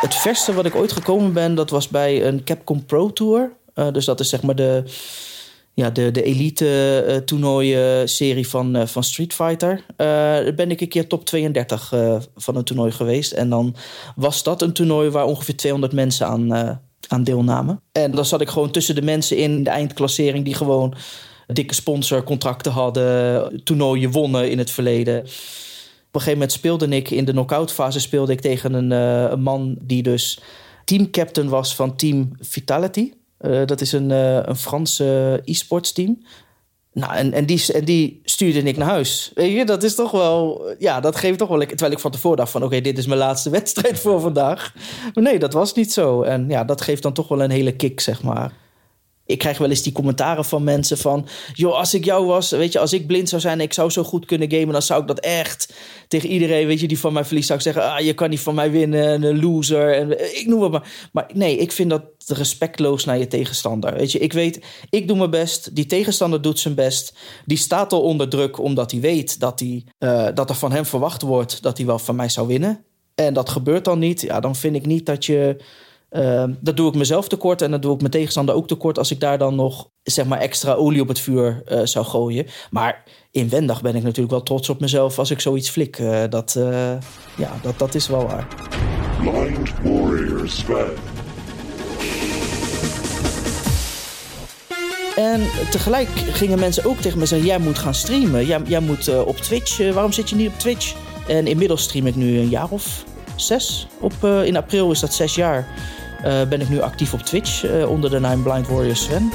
Het 0.00 0.14
verste 0.14 0.52
wat 0.52 0.66
ik 0.66 0.74
ooit 0.74 0.92
gekomen 0.92 1.32
ben, 1.32 1.54
dat 1.54 1.70
was 1.70 1.88
bij 1.88 2.26
een 2.26 2.44
Capcom 2.44 2.84
Pro 2.84 3.12
Tour. 3.12 3.52
Uh, 3.74 3.92
dus 3.92 4.04
dat 4.04 4.20
is 4.20 4.28
zeg 4.28 4.42
maar 4.42 4.54
de 4.54 4.84
ja, 5.74 5.90
de, 5.90 6.10
de 6.10 6.22
elite 6.22 7.04
uh, 7.08 7.16
toernooien 7.16 8.08
serie 8.08 8.48
van, 8.48 8.76
uh, 8.76 8.86
van 8.86 9.04
Street 9.04 9.32
Fighter. 9.32 9.72
Uh, 9.72 10.54
ben 10.54 10.70
ik 10.70 10.80
een 10.80 10.88
keer 10.88 11.06
top 11.06 11.24
32 11.24 11.92
van 12.36 12.56
een 12.56 12.64
toernooi 12.64 12.92
geweest. 12.92 13.32
En 13.32 13.48
dan 13.48 13.74
was 14.16 14.42
dat 14.42 14.62
een 14.62 14.72
toernooi 14.72 15.10
waar 15.10 15.24
ongeveer 15.24 15.56
200 15.56 15.92
mensen 15.92 16.26
aan, 16.26 16.80
aan 17.08 17.24
deelnamen. 17.24 17.80
En 17.92 18.10
dan 18.10 18.24
zat 18.24 18.40
ik 18.40 18.48
gewoon 18.48 18.70
tussen 18.70 18.94
de 18.94 19.02
mensen 19.02 19.36
in 19.36 19.64
de 19.64 19.70
eindklassering 19.70 20.44
die 20.44 20.54
gewoon 20.54 20.94
dikke 21.46 21.74
sponsorcontracten 21.74 22.72
hadden, 22.72 23.64
toernooien 23.64 24.10
wonnen 24.10 24.50
in 24.50 24.58
het 24.58 24.70
verleden. 24.70 25.18
Op 25.18 26.18
een 26.18 26.20
gegeven 26.20 26.32
moment 26.32 26.52
speelde 26.52 26.88
ik 26.88 27.10
in 27.10 27.24
de 27.24 27.32
knock-out 27.32 27.72
fase 27.72 28.00
speelde 28.00 28.32
ik 28.32 28.40
tegen 28.40 28.74
een, 28.74 28.90
een 28.90 29.42
man 29.42 29.76
die 29.80 30.02
dus 30.02 30.40
teamcaptain 30.84 31.48
was 31.48 31.74
van 31.74 31.96
Team 31.96 32.30
Vitality. 32.40 33.12
Uh, 33.42 33.66
dat 33.66 33.80
is 33.80 33.92
een, 33.92 34.10
uh, 34.10 34.34
een 34.42 34.56
Franse 34.56 35.40
e-sports 35.44 35.92
team. 35.92 36.18
Nou, 36.92 37.14
en, 37.14 37.32
en, 37.32 37.46
die, 37.46 37.72
en 37.72 37.84
die 37.84 38.20
stuurde 38.24 38.62
ik 38.62 38.76
naar 38.76 38.88
huis. 38.88 39.30
Weet 39.34 39.52
je, 39.52 39.64
dat 39.64 39.82
is 39.82 39.94
toch 39.94 40.10
wel... 40.10 40.64
Ja, 40.78 41.00
dat 41.00 41.16
geeft 41.16 41.38
toch 41.38 41.48
wel. 41.48 41.58
Terwijl 41.58 41.92
ik 41.92 41.98
van 41.98 42.10
tevoren 42.10 42.36
dacht 42.36 42.50
van... 42.50 42.62
Oké, 42.62 42.80
dit 42.80 42.98
is 42.98 43.06
mijn 43.06 43.18
laatste 43.18 43.50
wedstrijd 43.50 44.00
voor 44.02 44.20
vandaag. 44.20 44.74
Maar 45.14 45.24
nee, 45.24 45.38
dat 45.38 45.52
was 45.52 45.74
niet 45.74 45.92
zo. 45.92 46.22
En 46.22 46.48
ja, 46.48 46.64
dat 46.64 46.80
geeft 46.80 47.02
dan 47.02 47.12
toch 47.12 47.28
wel 47.28 47.42
een 47.42 47.50
hele 47.50 47.72
kick, 47.72 48.00
zeg 48.00 48.22
maar. 48.22 48.52
Ik 49.26 49.38
krijg 49.38 49.58
wel 49.58 49.68
eens 49.68 49.82
die 49.82 49.92
commentaren 49.92 50.44
van 50.44 50.64
mensen 50.64 50.98
van... 50.98 51.26
joh, 51.52 51.74
als 51.74 51.94
ik 51.94 52.04
jou 52.04 52.26
was, 52.26 52.50
weet 52.50 52.72
je, 52.72 52.78
als 52.78 52.92
ik 52.92 53.06
blind 53.06 53.28
zou 53.28 53.40
zijn... 53.40 53.60
ik 53.60 53.72
zou 53.72 53.90
zo 53.90 54.04
goed 54.04 54.26
kunnen 54.26 54.50
gamen, 54.50 54.72
dan 54.72 54.82
zou 54.82 55.00
ik 55.00 55.06
dat 55.06 55.20
echt... 55.20 55.72
tegen 56.08 56.28
iedereen, 56.28 56.66
weet 56.66 56.80
je, 56.80 56.88
die 56.88 56.98
van 56.98 57.12
mij 57.12 57.24
verliest... 57.24 57.46
zou 57.46 57.58
ik 57.58 57.64
zeggen, 57.64 57.92
ah, 57.92 58.00
je 58.00 58.14
kan 58.14 58.30
niet 58.30 58.40
van 58.40 58.54
mij 58.54 58.70
winnen, 58.70 59.22
een 59.22 59.40
loser. 59.40 59.94
En, 59.94 60.36
ik 60.40 60.46
noem 60.46 60.62
het 60.62 60.72
maar. 60.72 61.08
Maar 61.12 61.30
nee, 61.34 61.56
ik 61.56 61.72
vind 61.72 61.90
dat 61.90 62.02
respectloos 62.26 63.04
naar 63.04 63.18
je 63.18 63.26
tegenstander. 63.26 63.94
Weet 63.94 64.12
je, 64.12 64.18
ik 64.18 64.32
weet, 64.32 64.64
ik 64.90 65.08
doe 65.08 65.16
mijn 65.16 65.30
best. 65.30 65.74
Die 65.74 65.86
tegenstander 65.86 66.42
doet 66.42 66.58
zijn 66.58 66.74
best. 66.74 67.14
Die 67.44 67.58
staat 67.58 67.92
al 67.92 68.02
onder 68.02 68.28
druk 68.28 68.58
omdat 68.58 68.90
hij 68.90 69.00
weet 69.00 69.40
dat, 69.40 69.60
hij, 69.60 69.84
uh, 69.98 70.28
dat 70.34 70.50
er 70.50 70.56
van 70.56 70.72
hem 70.72 70.84
verwacht 70.84 71.22
wordt... 71.22 71.62
dat 71.62 71.76
hij 71.76 71.86
wel 71.86 71.98
van 71.98 72.16
mij 72.16 72.28
zou 72.28 72.46
winnen. 72.46 72.84
En 73.14 73.34
dat 73.34 73.48
gebeurt 73.48 73.84
dan 73.84 73.98
niet. 73.98 74.20
Ja, 74.20 74.40
dan 74.40 74.56
vind 74.56 74.76
ik 74.76 74.86
niet 74.86 75.06
dat 75.06 75.24
je... 75.24 75.56
Ehm, 76.12 76.54
dat 76.60 76.76
doe 76.76 76.88
ik 76.88 76.94
mezelf 76.94 77.28
tekort 77.28 77.62
en 77.62 77.70
dat 77.70 77.82
doe 77.82 77.94
ik 77.94 78.00
mijn 78.00 78.12
tegenstander 78.12 78.54
ook 78.54 78.66
tekort 78.66 78.98
als 78.98 79.10
ik 79.10 79.20
daar 79.20 79.38
dan 79.38 79.54
nog 79.54 79.88
zeg 80.02 80.26
maar 80.26 80.38
extra 80.38 80.72
olie 80.72 81.00
op 81.00 81.08
het 81.08 81.20
vuur 81.20 81.62
eh, 81.66 81.80
zou 81.84 82.04
gooien. 82.04 82.46
Maar 82.70 83.02
inwendig 83.30 83.82
ben 83.82 83.94
ik 83.94 84.02
natuurlijk 84.02 84.30
wel 84.30 84.42
trots 84.42 84.68
op 84.68 84.80
mezelf 84.80 85.18
als 85.18 85.30
ik 85.30 85.40
zoiets 85.40 85.70
flik. 85.70 85.98
Eh, 85.98 86.22
dat, 86.28 86.56
eh, 86.56 86.92
ja, 87.36 87.50
dat, 87.62 87.78
dat 87.78 87.94
is 87.94 88.08
wel 88.08 88.26
waar. 88.26 88.46
Blind 89.20 89.72
Warriors. 89.82 90.64
En 95.16 95.42
tegelijk 95.70 96.08
gingen 96.14 96.58
mensen 96.58 96.84
ook 96.84 96.98
tegen 96.98 97.18
me 97.18 97.26
zeggen: 97.26 97.46
Jij 97.46 97.58
moet 97.58 97.78
gaan 97.78 97.94
streamen. 97.94 98.46
Jij, 98.46 98.60
jij 98.64 98.80
moet 98.80 99.24
op 99.24 99.36
Twitch. 99.36 99.92
Waarom 99.92 100.12
zit 100.12 100.30
je 100.30 100.36
niet 100.36 100.48
op 100.48 100.58
Twitch? 100.58 100.94
En 101.28 101.46
inmiddels 101.46 101.82
stream 101.82 102.06
ik 102.06 102.14
nu 102.14 102.38
een 102.38 102.48
jaar 102.48 102.70
of 102.70 103.04
zes. 103.36 103.86
Op, 104.00 104.24
in 104.24 104.56
april 104.56 104.90
is 104.90 105.00
dat 105.00 105.14
zes 105.14 105.34
jaar 105.34 105.66
ben 106.22 106.60
ik 106.60 106.68
nu 106.68 106.80
actief 106.80 107.12
op 107.12 107.20
Twitch 107.20 107.64
onder 107.86 108.10
de 108.10 108.20
Nine 108.20 108.42
Blind 108.42 108.68
Warriors 108.68 109.04
Sven. 109.04 109.30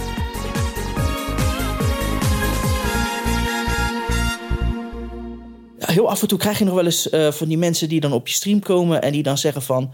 heel 5.78 6.10
af 6.10 6.22
en 6.22 6.28
toe 6.28 6.38
krijg 6.38 6.60
je 6.60 6.66
nog 6.66 6.74
wel 6.74 6.86
eens 6.86 7.10
van 7.30 7.48
die 7.48 7.58
mensen 7.58 7.90
die 7.90 8.00
dan 8.00 8.14
op 8.14 8.28
je 8.28 8.34
stream 8.34 8.60
komen 8.60 9.02
en 9.02 9.12
die 9.12 9.24
dan 9.24 9.38
zeggen 9.38 9.62
van 9.62 9.94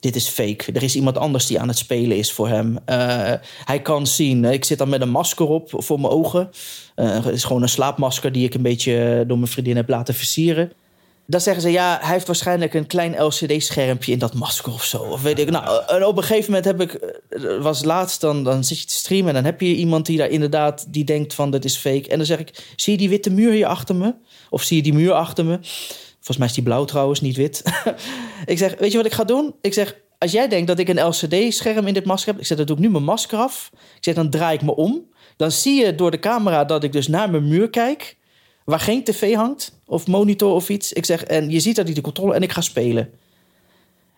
dit 0.00 0.16
is 0.16 0.28
fake. 0.28 0.72
Er 0.72 0.82
is 0.82 0.96
iemand 0.96 1.18
anders 1.18 1.46
die 1.46 1.60
aan 1.60 1.68
het 1.68 1.78
spelen 1.78 2.16
is 2.16 2.32
voor 2.32 2.48
hem. 2.48 2.78
Hij 3.64 3.82
kan 3.82 4.06
zien. 4.06 4.44
Ik 4.44 4.64
zit 4.64 4.78
dan 4.78 4.88
met 4.88 5.00
een 5.00 5.10
masker 5.10 5.48
op 5.48 5.70
voor 5.70 6.00
mijn 6.00 6.12
ogen. 6.12 6.50
Het 6.94 7.26
is 7.26 7.44
gewoon 7.44 7.62
een 7.62 7.68
slaapmasker 7.68 8.32
die 8.32 8.44
ik 8.44 8.54
een 8.54 8.62
beetje 8.62 9.24
door 9.26 9.38
mijn 9.38 9.50
vriendin 9.50 9.76
heb 9.76 9.88
laten 9.88 10.14
versieren. 10.14 10.72
Dan 11.30 11.40
zeggen 11.40 11.62
ze, 11.62 11.70
ja, 11.70 11.98
hij 12.00 12.12
heeft 12.12 12.26
waarschijnlijk 12.26 12.74
een 12.74 12.86
klein 12.86 13.22
LCD-schermpje 13.22 14.12
in 14.12 14.18
dat 14.18 14.34
masker 14.34 14.72
of 14.72 14.84
zo. 14.84 14.98
Of 14.98 15.22
weet 15.22 15.38
ik. 15.38 15.50
Nou, 15.50 15.84
en 15.86 16.04
op 16.04 16.16
een 16.16 16.22
gegeven 16.22 16.52
moment 16.52 16.64
heb 16.64 16.80
ik, 16.80 16.92
eh, 16.92 17.62
was 17.62 17.84
laatst, 17.84 18.20
dan, 18.20 18.44
dan 18.44 18.64
zit 18.64 18.80
je 18.80 18.86
te 18.86 18.94
streamen 18.94 19.28
en 19.28 19.34
dan 19.34 19.44
heb 19.44 19.60
je 19.60 19.74
iemand 19.74 20.06
die 20.06 20.18
daar 20.18 20.28
inderdaad, 20.28 20.86
die 20.92 21.04
denkt 21.04 21.34
van, 21.34 21.50
dit 21.50 21.64
is 21.64 21.76
fake. 21.76 22.08
En 22.08 22.16
dan 22.16 22.26
zeg 22.26 22.38
ik, 22.38 22.72
zie 22.76 22.92
je 22.92 22.98
die 22.98 23.08
witte 23.08 23.30
muur 23.30 23.52
hier 23.52 23.66
achter 23.66 23.96
me? 23.96 24.14
Of 24.50 24.62
zie 24.62 24.76
je 24.76 24.82
die 24.82 24.92
muur 24.92 25.12
achter 25.12 25.44
me? 25.44 25.58
Volgens 26.14 26.36
mij 26.36 26.46
is 26.46 26.52
die 26.52 26.62
blauw 26.62 26.84
trouwens, 26.84 27.20
niet 27.20 27.36
wit. 27.36 27.62
ik 28.46 28.58
zeg, 28.58 28.78
weet 28.78 28.90
je 28.90 28.96
wat 28.96 29.06
ik 29.06 29.12
ga 29.12 29.24
doen? 29.24 29.54
Ik 29.60 29.72
zeg, 29.72 29.96
als 30.18 30.32
jij 30.32 30.48
denkt 30.48 30.66
dat 30.66 30.78
ik 30.78 30.88
een 30.88 31.06
LCD-scherm 31.06 31.86
in 31.86 31.94
dit 31.94 32.04
masker 32.04 32.32
heb... 32.32 32.40
ik 32.40 32.46
zeg, 32.46 32.56
dan 32.56 32.66
doe 32.66 32.76
ik 32.76 32.82
nu 32.82 32.90
mijn 32.90 33.04
masker 33.04 33.38
af. 33.38 33.70
Ik 33.72 34.04
zeg, 34.04 34.14
dan 34.14 34.30
draai 34.30 34.54
ik 34.54 34.62
me 34.62 34.76
om. 34.76 35.06
Dan 35.36 35.50
zie 35.50 35.84
je 35.84 35.94
door 35.94 36.10
de 36.10 36.18
camera 36.18 36.64
dat 36.64 36.84
ik 36.84 36.92
dus 36.92 37.08
naar 37.08 37.30
mijn 37.30 37.48
muur 37.48 37.70
kijk... 37.70 38.16
waar 38.68 38.80
geen 38.80 39.04
tv 39.04 39.34
hangt 39.34 39.72
of 39.86 40.06
monitor 40.06 40.52
of 40.52 40.68
iets. 40.68 40.92
Ik 40.92 41.04
zeg, 41.04 41.24
en 41.24 41.50
je 41.50 41.60
ziet 41.60 41.76
dat 41.76 41.88
ik 41.88 41.94
de 41.94 42.00
controle 42.00 42.34
en 42.34 42.42
ik 42.42 42.52
ga 42.52 42.60
spelen. 42.60 43.10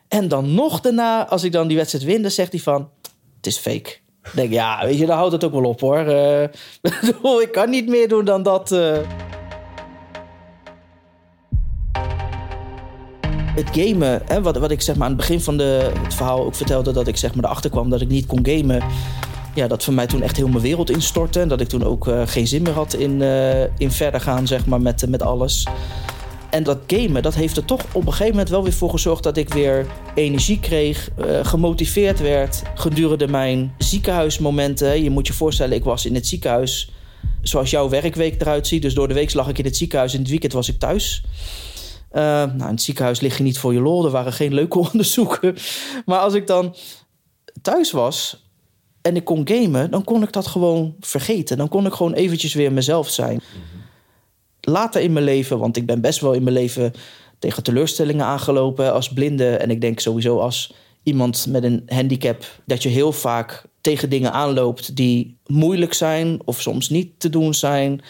En 0.08 0.28
dan 0.28 0.54
nog 0.54 0.80
daarna, 0.80 1.28
als 1.28 1.44
ik 1.44 1.52
dan 1.52 1.68
die 1.68 1.76
wedstrijd 1.76 2.04
win... 2.04 2.22
dan 2.22 2.30
zegt 2.30 2.52
hij 2.52 2.60
van, 2.60 2.88
het 3.36 3.46
is 3.46 3.58
fake. 3.58 3.96
Dan 4.22 4.32
denk 4.34 4.48
ik, 4.48 4.54
ja, 4.54 4.84
weet 4.84 4.98
je, 4.98 5.06
dan 5.06 5.16
houdt 5.16 5.32
het 5.32 5.44
ook 5.44 5.52
wel 5.52 5.64
op 5.64 5.80
hoor. 5.80 5.98
Uh, 6.08 6.42
ik 7.40 7.48
kan 7.52 7.70
niet 7.70 7.88
meer 7.88 8.08
doen 8.08 8.24
dan 8.24 8.42
dat... 8.42 8.72
Uh. 8.72 8.98
het 13.54 13.68
gamen, 13.72 14.42
wat, 14.42 14.56
wat 14.56 14.70
ik 14.70 14.80
zeg 14.80 14.96
maar 14.96 15.04
aan 15.04 15.12
het 15.12 15.20
begin 15.20 15.40
van 15.40 15.56
de, 15.56 15.92
het 16.02 16.14
verhaal 16.14 16.44
ook 16.44 16.54
vertelde, 16.54 16.92
dat 16.92 17.06
ik 17.06 17.16
zeg 17.16 17.34
maar 17.34 17.44
erachter 17.44 17.70
kwam 17.70 17.90
dat 17.90 18.00
ik 18.00 18.08
niet 18.08 18.26
kon 18.26 18.46
gamen. 18.46 18.82
Ja, 19.54 19.66
dat 19.66 19.84
voor 19.84 19.94
mij 19.94 20.06
toen 20.06 20.22
echt 20.22 20.36
heel 20.36 20.48
mijn 20.48 20.60
wereld 20.60 20.90
instortte. 20.90 21.40
En 21.40 21.48
dat 21.48 21.60
ik 21.60 21.68
toen 21.68 21.84
ook 21.84 22.06
uh, 22.06 22.22
geen 22.26 22.46
zin 22.46 22.62
meer 22.62 22.72
had 22.72 22.94
in, 22.94 23.20
uh, 23.20 23.62
in 23.78 23.90
verder 23.90 24.20
gaan, 24.20 24.46
zeg 24.46 24.66
maar, 24.66 24.80
met, 24.80 25.08
met 25.08 25.22
alles. 25.22 25.66
En 26.50 26.62
dat 26.62 26.78
gamen, 26.86 27.22
dat 27.22 27.34
heeft 27.34 27.56
er 27.56 27.64
toch 27.64 27.84
op 27.92 28.06
een 28.06 28.12
gegeven 28.12 28.30
moment 28.30 28.48
wel 28.48 28.62
weer 28.62 28.72
voor 28.72 28.90
gezorgd 28.90 29.22
dat 29.22 29.36
ik 29.36 29.52
weer 29.52 29.86
energie 30.14 30.60
kreeg, 30.60 31.10
uh, 31.18 31.44
gemotiveerd 31.44 32.20
werd 32.20 32.62
gedurende 32.74 33.28
mijn 33.28 33.74
ziekenhuismomenten. 33.78 35.02
Je 35.02 35.10
moet 35.10 35.26
je 35.26 35.32
voorstellen, 35.32 35.76
ik 35.76 35.84
was 35.84 36.06
in 36.06 36.14
het 36.14 36.26
ziekenhuis 36.26 36.90
zoals 37.42 37.70
jouw 37.70 37.88
werkweek 37.88 38.40
eruit 38.40 38.66
ziet. 38.66 38.82
Dus 38.82 38.94
door 38.94 39.08
de 39.08 39.14
week 39.14 39.34
lag 39.34 39.48
ik 39.48 39.58
in 39.58 39.64
het 39.64 39.76
ziekenhuis, 39.76 40.14
in 40.14 40.20
het 40.20 40.28
weekend 40.28 40.52
was 40.52 40.68
ik 40.68 40.78
thuis. 40.78 41.24
Nou, 42.12 42.50
in 42.50 42.64
het 42.64 42.82
ziekenhuis 42.82 43.20
lig 43.20 43.36
je 43.36 43.42
niet 43.42 43.58
voor 43.58 43.72
je 43.72 43.80
lol. 43.80 44.04
Er 44.04 44.10
waren 44.10 44.32
geen 44.32 44.54
leuke 44.54 44.78
onderzoeken. 44.92 45.56
Maar 46.04 46.18
als 46.18 46.34
ik 46.34 46.46
dan 46.46 46.74
thuis 47.62 47.90
was 47.90 48.49
en 49.02 49.16
ik 49.16 49.24
kon 49.24 49.48
gamen, 49.48 49.90
dan 49.90 50.04
kon 50.04 50.22
ik 50.22 50.32
dat 50.32 50.46
gewoon 50.46 50.94
vergeten. 51.00 51.56
Dan 51.56 51.68
kon 51.68 51.86
ik 51.86 51.92
gewoon 51.92 52.12
eventjes 52.12 52.54
weer 52.54 52.72
mezelf 52.72 53.10
zijn. 53.10 53.40
Later 54.60 55.00
in 55.00 55.12
mijn 55.12 55.24
leven, 55.24 55.58
want 55.58 55.76
ik 55.76 55.86
ben 55.86 56.00
best 56.00 56.20
wel 56.20 56.32
in 56.32 56.42
mijn 56.42 56.54
leven 56.54 56.92
tegen 57.38 57.62
teleurstellingen 57.62 58.24
aangelopen 58.24 58.92
als 58.92 59.12
blinde. 59.12 59.56
En 59.56 59.70
ik 59.70 59.80
denk 59.80 60.00
sowieso 60.00 60.38
als 60.38 60.74
iemand 61.02 61.46
met 61.48 61.64
een 61.64 61.82
handicap 61.86 62.44
dat 62.64 62.82
je 62.82 62.88
heel 62.88 63.12
vaak 63.12 63.64
tegen 63.80 64.10
dingen 64.10 64.32
aanloopt 64.32 64.96
die 64.96 65.36
moeilijk 65.46 65.92
zijn 65.92 66.38
of 66.44 66.60
soms 66.60 66.88
niet 66.88 67.20
te 67.20 67.28
doen 67.28 67.54
zijn. 67.54 68.00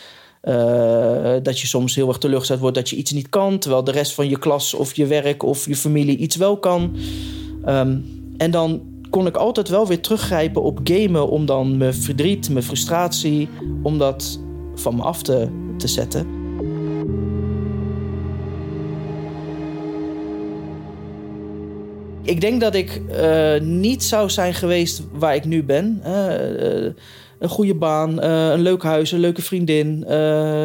Uh, 0.42 1.36
dat 1.42 1.60
je 1.60 1.66
soms 1.66 1.94
heel 1.94 2.08
erg 2.08 2.18
teleurgesteld 2.18 2.60
wordt 2.60 2.76
dat 2.76 2.90
je 2.90 2.96
iets 2.96 3.12
niet 3.12 3.28
kan, 3.28 3.58
terwijl 3.58 3.84
de 3.84 3.90
rest 3.90 4.12
van 4.12 4.28
je 4.28 4.38
klas 4.38 4.74
of 4.74 4.96
je 4.96 5.06
werk 5.06 5.42
of 5.42 5.66
je 5.66 5.76
familie 5.76 6.16
iets 6.16 6.36
wel 6.36 6.58
kan. 6.58 6.96
Um, 7.66 8.18
en 8.36 8.50
dan 8.50 8.82
kon 9.10 9.26
ik 9.26 9.36
altijd 9.36 9.68
wel 9.68 9.86
weer 9.86 10.00
teruggrijpen 10.00 10.62
op 10.62 10.80
gamen 10.84 11.28
om 11.28 11.46
dan 11.46 11.76
mijn 11.76 11.94
verdriet, 11.94 12.50
mijn 12.50 12.64
frustratie, 12.64 13.48
om 13.82 13.98
dat 13.98 14.40
van 14.74 14.96
me 14.96 15.02
af 15.02 15.22
te, 15.22 15.48
te 15.76 15.88
zetten. 15.88 16.38
Ik 22.22 22.40
denk 22.40 22.60
dat 22.60 22.74
ik 22.74 23.02
uh, 23.10 23.60
niet 23.60 24.04
zou 24.04 24.30
zijn 24.30 24.54
geweest 24.54 25.02
waar 25.12 25.34
ik 25.34 25.44
nu 25.44 25.64
ben. 25.64 26.02
Uh, 26.06 26.92
een 27.38 27.48
goede 27.48 27.74
baan, 27.74 28.24
uh, 28.24 28.50
een 28.50 28.60
leuk 28.60 28.82
huis, 28.82 29.12
een 29.12 29.20
leuke 29.20 29.42
vriendin. 29.42 30.00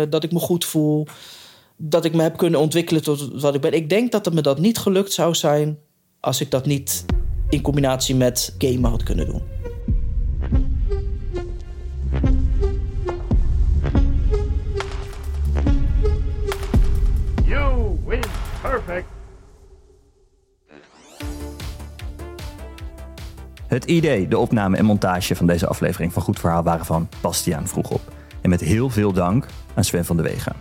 Dat 0.09 0.23
ik 0.23 0.31
me 0.31 0.39
goed 0.39 0.65
voel. 0.65 1.07
Dat 1.77 2.05
ik 2.05 2.13
me 2.13 2.21
heb 2.21 2.37
kunnen 2.37 2.59
ontwikkelen 2.59 3.03
tot 3.03 3.41
wat 3.41 3.55
ik 3.55 3.61
ben. 3.61 3.73
Ik 3.73 3.89
denk 3.89 4.11
dat 4.11 4.25
het 4.25 4.33
me 4.33 4.41
dat 4.41 4.59
niet 4.59 4.77
gelukt 4.77 5.13
zou 5.13 5.35
zijn 5.35 5.77
als 6.19 6.41
ik 6.41 6.51
dat 6.51 6.65
niet 6.65 7.05
in 7.55 7.61
combinatie 7.61 8.15
met 8.15 8.55
gamen 8.57 8.89
had 8.89 9.03
kunnen 9.03 9.25
doen. 9.25 9.41
You 17.45 17.97
win 18.05 18.23
perfect. 18.61 19.05
Het 23.67 23.85
idee, 23.85 24.27
de 24.27 24.37
opname 24.37 24.77
en 24.77 24.85
montage 24.85 25.35
van 25.35 25.47
deze 25.47 25.67
aflevering 25.67 26.13
van 26.13 26.21
Goed 26.21 26.39
Verhaal 26.39 26.63
waren 26.63 26.85
van 26.85 27.09
Bastiaan 27.21 27.67
Vroegop. 27.67 28.01
En 28.41 28.49
met 28.49 28.61
heel 28.61 28.89
veel 28.89 29.13
dank 29.13 29.45
aan 29.73 29.83
Sven 29.83 30.05
van 30.05 30.17
de 30.17 30.23
Wegen. 30.23 30.55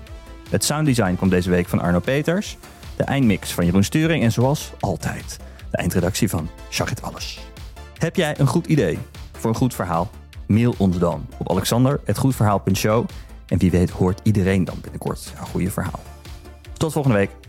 Het 0.50 0.64
sounddesign 0.64 1.14
komt 1.14 1.30
deze 1.30 1.50
week 1.50 1.68
van 1.68 1.80
Arno 1.80 1.98
Peters. 2.00 2.56
De 2.96 3.04
eindmix 3.04 3.52
van 3.52 3.64
Jeroen 3.64 3.84
Sturing. 3.84 4.22
En 4.22 4.32
zoals 4.32 4.72
altijd, 4.80 5.38
eindredactie 5.76 6.28
van 6.28 6.48
Charit 6.70 7.02
Alles. 7.02 7.40
Heb 7.98 8.16
jij 8.16 8.38
een 8.38 8.46
goed 8.46 8.66
idee 8.66 8.98
voor 9.32 9.50
een 9.50 9.56
goed 9.56 9.74
verhaal? 9.74 10.10
Mail 10.46 10.74
ons 10.78 10.98
dan 10.98 11.26
op 11.38 11.50
alexander.goedverhaal.show. 11.50 13.06
En 13.46 13.58
wie 13.58 13.70
weet 13.70 13.90
hoort 13.90 14.20
iedereen 14.22 14.64
dan 14.64 14.78
binnenkort 14.80 15.32
een 15.38 15.46
goede 15.46 15.70
verhaal. 15.70 16.00
Tot 16.72 16.92
volgende 16.92 17.16
week. 17.16 17.43